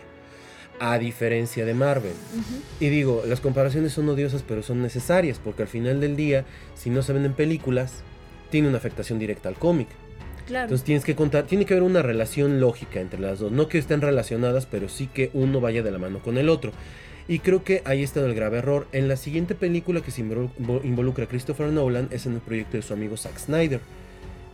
[0.79, 2.13] A diferencia de Marvel.
[2.79, 6.45] Y digo, las comparaciones son odiosas pero son necesarias porque al final del día,
[6.75, 8.03] si no se venden películas,
[8.49, 9.87] tiene una afectación directa al cómic.
[10.47, 13.51] Entonces tienes que contar, tiene que haber una relación lógica entre las dos.
[13.51, 16.71] No que estén relacionadas, pero sí que uno vaya de la mano con el otro.
[17.27, 18.87] Y creo que ahí está el grave error.
[18.93, 22.83] En la siguiente película que se involucra a Christopher Nolan es en el proyecto de
[22.83, 23.81] su amigo Zack Snyder,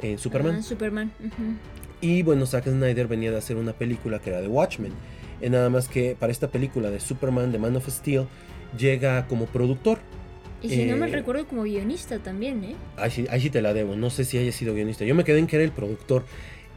[0.01, 0.55] en Superman.
[0.55, 1.11] Ah, Superman.
[2.01, 4.91] Y bueno, Zack Snyder venía de hacer una película que era de Watchmen.
[5.41, 8.25] Y nada más que para esta película de Superman, de Man of Steel,
[8.77, 9.99] llega como productor.
[10.63, 12.75] Y si no me eh, recuerdo como guionista también, ¿eh?
[12.97, 15.03] Ahí sí, ahí te la debo, no sé si haya sido guionista.
[15.05, 16.25] Yo me quedé en que era el productor.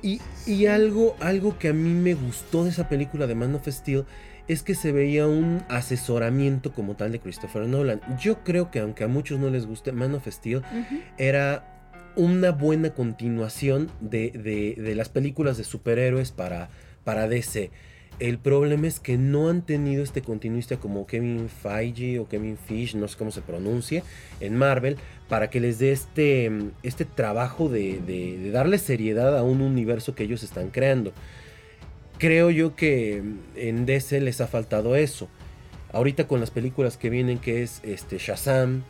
[0.02, 3.66] Y, y algo, algo que a mí me gustó de esa película de Man of
[3.66, 4.04] Steel
[4.48, 8.00] es que se veía un asesoramiento como tal de Christopher Nolan.
[8.20, 10.62] Yo creo que aunque a muchos no les guste, Man of Steel
[11.18, 11.72] era
[12.14, 16.70] una buena continuación de, de, de, las películas de superhéroes para,
[17.04, 17.70] para DC.
[18.18, 22.94] El problema es que no han tenido este continuista como Kevin Feige o Kevin Fish,
[22.94, 24.02] no sé cómo se pronuncie,
[24.40, 24.96] en Marvel,
[25.28, 26.50] para que les dé este,
[26.82, 31.12] este trabajo de, darle seriedad a un universo que ellos están creando.
[32.18, 33.22] Creo yo que
[33.54, 35.28] en DC les ha faltado eso.
[35.92, 38.82] Ahorita con las películas que vienen, que es este Shazam,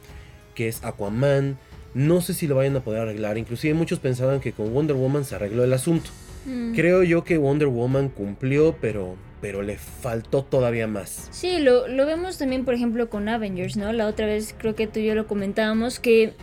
[0.55, 1.59] que es Aquaman,
[1.95, 3.39] no sé si lo vayan a poder arreglar.
[3.39, 6.11] Inclusive muchos pensaban que con Wonder Woman se arregló el asunto.
[6.47, 6.75] Mm.
[6.75, 11.29] Creo yo que Wonder Woman cumplió, pero, pero le faltó todavía más.
[11.33, 13.93] Sí, lo, lo vemos también, por ejemplo, con Avengers, ¿no?
[13.93, 16.35] La otra vez creo que tú y yo lo comentábamos, que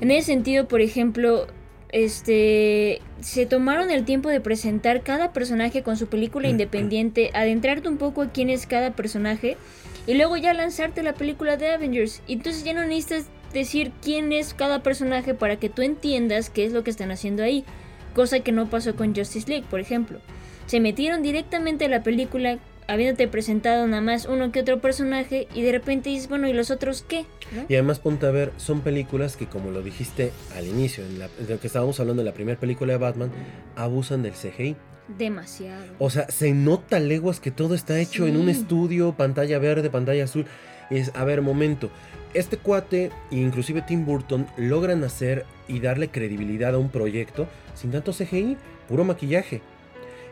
[0.00, 1.46] en ese sentido, por ejemplo,
[1.90, 7.96] este se tomaron el tiempo de presentar cada personaje con su película independiente, adentrarte un
[7.96, 9.56] poco a quién es cada personaje
[10.06, 12.22] y luego ya lanzarte la película de Avengers.
[12.26, 16.64] Y entonces ya no necesitas decir quién es cada personaje para que tú entiendas qué
[16.64, 17.64] es lo que están haciendo ahí,
[18.14, 20.20] cosa que no pasó con Justice League, por ejemplo.
[20.66, 25.62] Se metieron directamente a la película habiéndote presentado nada más uno que otro personaje y
[25.62, 27.26] de repente dices, bueno, ¿y los otros qué?
[27.52, 27.64] ¿No?
[27.68, 31.28] Y además ponte a ver, son películas que como lo dijiste al inicio, en, la,
[31.48, 33.30] lo que estábamos hablando en la primera película de Batman,
[33.76, 34.74] abusan del CGI.
[35.16, 35.84] Demasiado.
[35.98, 40.24] O sea, se nota leguas que todo está hecho en un estudio, pantalla verde, pantalla
[40.24, 40.46] azul.
[40.90, 41.90] Es, a ver, momento.
[42.34, 47.48] Este cuate, e inclusive Tim Burton, logran hacer y darle credibilidad a un proyecto
[47.78, 48.56] sin tanto CGI,
[48.88, 49.62] puro maquillaje.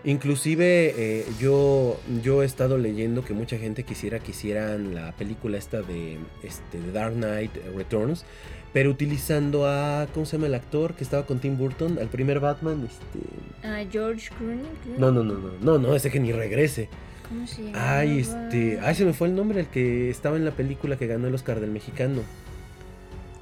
[0.05, 5.59] Inclusive eh, yo, yo he estado leyendo que mucha gente quisiera que hicieran la película
[5.59, 8.25] esta de este, Dark Knight Returns,
[8.73, 11.99] pero utilizando a, ¿cómo se llama el actor que estaba con Tim Burton?
[11.99, 13.67] Al primer Batman, este...
[13.67, 14.67] Ah, George Clooney.
[14.97, 16.89] No, no, no, no, no, no, ese que ni regrese.
[17.29, 17.99] ¿Cómo se llama?
[17.99, 21.09] Ay, este, ay, se me fue el nombre, el que estaba en la película que
[21.09, 22.23] ganó el Oscar del mexicano,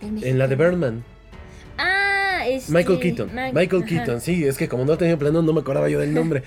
[0.00, 1.04] en la de Birdman.
[2.44, 3.34] Ah, este, Michael Keaton.
[3.34, 3.88] Ma- Michael ajá.
[3.88, 6.42] Keaton, sí, es que como no tenía plano no me acordaba yo del nombre.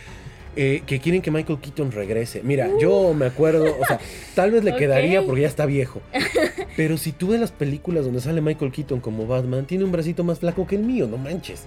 [0.59, 2.41] Eh, que quieren que Michael Keaton regrese.
[2.43, 3.99] Mira, yo me acuerdo, o sea,
[4.33, 6.01] tal vez le quedaría porque ya está viejo.
[6.75, 10.23] Pero si tú ves las películas donde sale Michael Keaton como Batman, tiene un bracito
[10.23, 11.65] más flaco que el mío, no manches.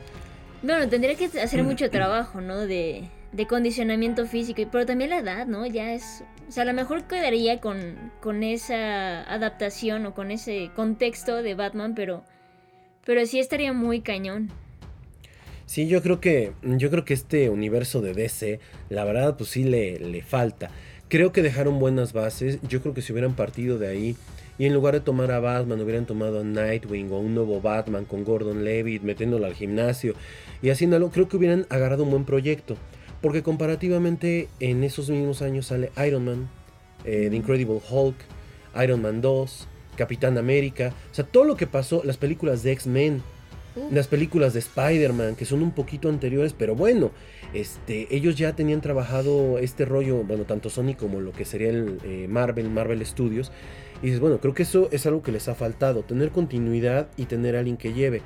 [0.62, 1.38] Bueno, tendría que Mm.
[1.42, 2.66] hacer mucho trabajo, ¿no?
[2.66, 5.66] De, de condicionamiento físico, pero también la edad, ¿no?
[5.66, 6.24] Ya es...
[6.48, 11.54] O sea, a lo mejor quedaría con, con esa adaptación o con ese contexto de
[11.54, 12.24] Batman, pero...
[13.10, 14.50] Pero sí estaría muy cañón.
[15.66, 19.64] Sí, yo creo que yo creo que este universo de DC, la verdad, pues sí
[19.64, 20.70] le, le falta.
[21.08, 22.60] Creo que dejaron buenas bases.
[22.68, 24.16] Yo creo que si hubieran partido de ahí
[24.58, 28.04] y en lugar de tomar a Batman hubieran tomado a Nightwing o un nuevo Batman
[28.04, 30.14] con Gordon Levitt metiéndolo al gimnasio
[30.62, 32.76] y haciéndolo, creo que hubieran agarrado un buen proyecto.
[33.20, 36.48] Porque comparativamente en esos mismos años sale Iron Man,
[37.04, 38.14] eh, The Incredible Hulk,
[38.80, 39.66] Iron Man 2,
[40.00, 40.94] Capitán América.
[41.12, 43.22] O sea, todo lo que pasó, las películas de X-Men,
[43.92, 47.10] las películas de Spider-Man, que son un poquito anteriores, pero bueno,
[47.54, 51.98] este, ellos ya tenían trabajado este rollo, bueno, tanto Sony como lo que sería el
[52.04, 53.52] eh, Marvel, Marvel Studios.
[54.02, 57.26] Y dices, bueno, creo que eso es algo que les ha faltado, tener continuidad y
[57.26, 58.22] tener a alguien que lleve.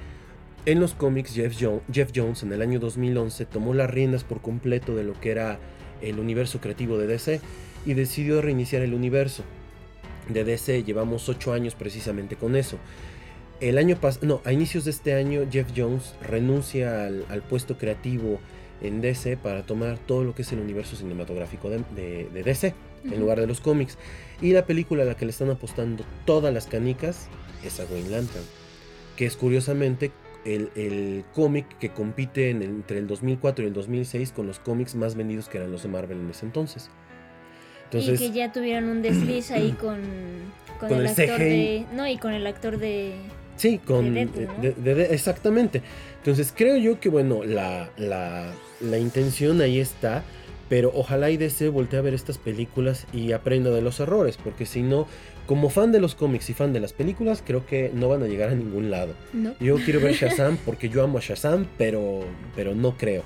[0.66, 4.40] En los cómics, Jeff, Jo- Jeff Jones en el año 2011 tomó las riendas por
[4.40, 5.58] completo de lo que era
[6.00, 7.40] el universo creativo de DC
[7.84, 9.42] y decidió reiniciar el universo.
[10.28, 12.78] De DC llevamos 8 años precisamente con eso.
[13.60, 17.78] El año pasado, no, a inicios de este año, Jeff Jones renuncia al, al puesto
[17.78, 18.40] creativo
[18.82, 22.74] en DC para tomar todo lo que es el universo cinematográfico de, de- de DC,
[23.04, 23.96] en lugar de los cómics.
[24.42, 27.28] Y la película a la que le están apostando todas las canicas
[27.64, 28.44] es a Green Lantern,
[29.16, 30.10] que es curiosamente
[30.44, 34.58] el, el cómic que compite en el- entre el 2004 y el 2006 con los
[34.58, 36.90] cómics más vendidos que eran los de Marvel en ese entonces.
[37.98, 40.00] Entonces, y que ya tuvieron un desliz ahí con,
[40.80, 41.44] con, Con el, el actor CGI.
[41.44, 41.86] de...
[41.94, 43.12] No, y con el actor de...
[43.56, 44.12] Sí, con.
[44.14, 44.62] de Deadpool, ¿no?
[44.62, 45.80] de- de- de- exactamente.
[46.18, 50.22] Entonces creo yo que, bueno, la, la, la intención ahí está.
[50.68, 54.38] Pero ojalá y DC voltee a ver estas películas y aprenda de los errores.
[54.42, 55.06] Porque si no,
[55.46, 58.26] como fan de los cómics y fan de las películas, creo que no van a
[58.26, 59.12] llegar a ningún lado.
[59.34, 59.54] ¿No?
[59.60, 62.24] Yo quiero ver Shazam porque yo amo a Shazam, pero,
[62.56, 63.22] pero no creo.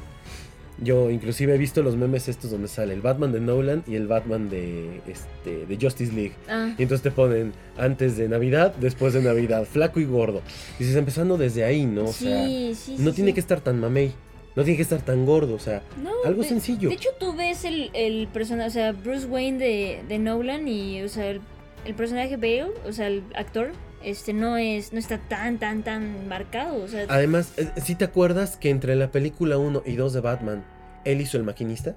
[0.81, 4.07] Yo inclusive he visto los memes estos donde sale el Batman de Nolan y el
[4.07, 6.35] Batman de, este, de Justice League.
[6.49, 10.41] Ah, Y entonces te ponen antes de Navidad, después de Navidad, flaco y gordo.
[10.79, 12.05] Y dices, empezando desde ahí, ¿no?
[12.05, 13.35] O sea, sí, sí, no sí, tiene sí.
[13.35, 14.13] que estar tan mamey.
[14.57, 16.89] No tiene que estar tan gordo, o sea, No, algo de- sencillo.
[16.89, 21.03] De hecho, tú ves el, el personaje, o sea, Bruce Wayne de, de Nolan y,
[21.03, 21.41] o sea, el,
[21.85, 23.71] el personaje Bale, o sea, el actor,
[24.03, 27.53] este, no es, no está tan, tan, tan marcado, o sea, Además,
[27.85, 30.65] si te acuerdas que entre la película 1 y 2 de Batman,
[31.05, 31.97] él hizo el maquinista?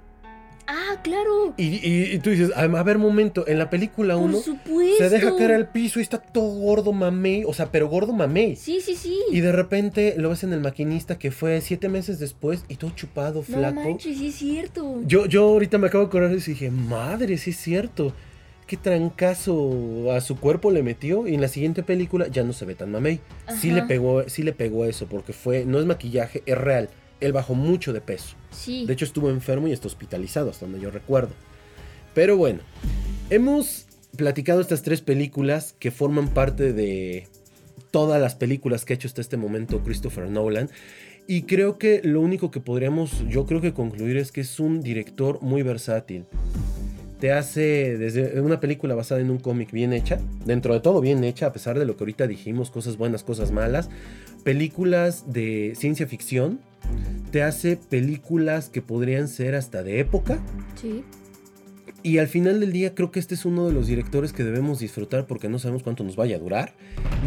[0.67, 4.23] ah, claro, Y, y- y tú dices, a, a ver, momento, en la película por
[4.25, 4.97] 1 supuesto.
[5.03, 8.55] se deja caer al piso y está todo gordo mamey, o sea, pero gordo mamey.
[8.55, 9.19] Sí, sí, sí.
[9.31, 12.91] Y de repente lo ves en el maquinista que fue siete meses después y todo
[12.91, 13.81] chupado, no flaco.
[13.81, 15.01] manches, sí es cierto.
[15.05, 18.13] Yo, yo ahorita me acabo de acordar y dije, madre, sí es cierto.
[18.71, 21.27] Qué trancazo a su cuerpo le metió.
[21.27, 23.19] Y en la siguiente película ya no se ve tan mamey.
[23.59, 26.89] Sí le pegó, sí le pegó eso, porque fue, no es maquillaje, es real.
[27.19, 28.37] Él bajó mucho de peso.
[28.49, 28.85] Sí.
[28.85, 31.31] De hecho, estuvo enfermo y está hospitalizado, hasta donde yo recuerdo.
[32.13, 32.61] Pero bueno,
[33.29, 37.27] hemos platicado estas tres películas que forman parte de
[37.91, 40.69] todas las películas que ha hecho hasta este momento Christopher Nolan.
[41.27, 44.79] Y creo que lo único que podríamos, yo creo que concluir es que es un
[44.79, 46.23] director muy versátil.
[47.21, 51.23] Te hace desde una película basada en un cómic bien hecha, dentro de todo bien
[51.23, 53.91] hecha, a pesar de lo que ahorita dijimos, cosas buenas, cosas malas.
[54.43, 56.59] Películas de ciencia ficción,
[57.31, 60.39] te hace películas que podrían ser hasta de época.
[60.75, 61.03] Sí.
[62.03, 64.79] Y al final del día creo que este es uno de los directores que debemos
[64.79, 66.73] disfrutar porque no sabemos cuánto nos vaya a durar.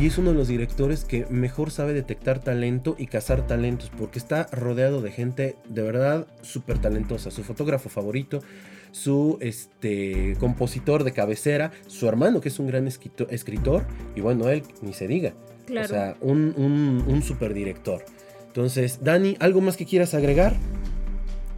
[0.00, 4.18] Y es uno de los directores que mejor sabe detectar talento y cazar talentos porque
[4.18, 7.30] está rodeado de gente de verdad súper talentosa.
[7.30, 8.42] Su fotógrafo favorito,
[8.94, 13.84] su este, compositor de cabecera, su hermano que es un gran escritor
[14.14, 15.34] y bueno, él ni se diga.
[15.66, 15.86] Claro.
[15.86, 18.04] O sea, un, un, un super director.
[18.46, 20.54] Entonces, Dani, ¿algo más que quieras agregar?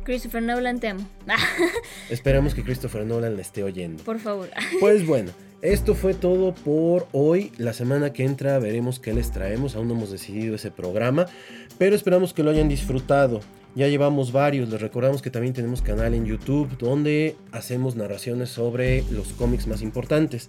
[0.05, 1.07] Christopher Nolan, te amo.
[2.11, 4.03] Esperamos que Christopher Nolan le esté oyendo.
[4.03, 4.49] Por favor.
[4.81, 5.31] Pues bueno,
[5.61, 7.53] esto fue todo por hoy.
[7.59, 9.77] La semana que entra veremos qué les traemos.
[9.77, 11.27] Aún no hemos decidido ese programa,
[11.77, 13.41] pero esperamos que lo hayan disfrutado.
[13.77, 19.05] Ya llevamos varios, les recordamos que también tenemos canal en YouTube donde hacemos narraciones sobre
[19.11, 20.49] los cómics más importantes.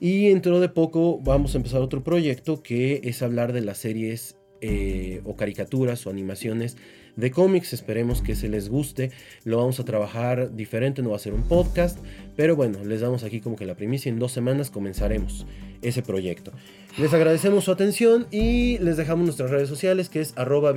[0.00, 4.38] Y dentro de poco vamos a empezar otro proyecto que es hablar de las series
[4.62, 6.78] eh, o caricaturas o animaciones
[7.16, 7.72] de cómics.
[7.72, 9.10] Esperemos que se les guste.
[9.44, 11.98] Lo vamos a trabajar diferente, no va a ser un podcast.
[12.36, 14.10] Pero bueno, les damos aquí como que la primicia.
[14.10, 15.46] En dos semanas comenzaremos
[15.82, 16.52] ese proyecto.
[16.98, 20.72] Les agradecemos su atención y les dejamos nuestras redes sociales que es arroba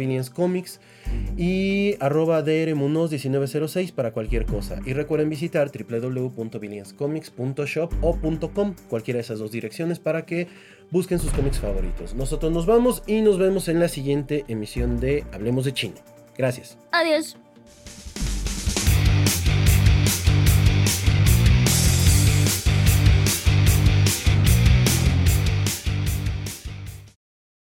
[1.37, 4.79] y arroba 1906 para cualquier cosa.
[4.85, 8.17] Y recuerden visitar www.billionscomics.shop o
[8.53, 10.47] .com, cualquiera de esas dos direcciones para que
[10.89, 12.15] busquen sus cómics favoritos.
[12.15, 16.14] Nosotros nos vamos y nos vemos en la siguiente emisión de Hablemos de Chino.
[16.37, 16.77] Gracias.
[16.91, 17.37] Adiós.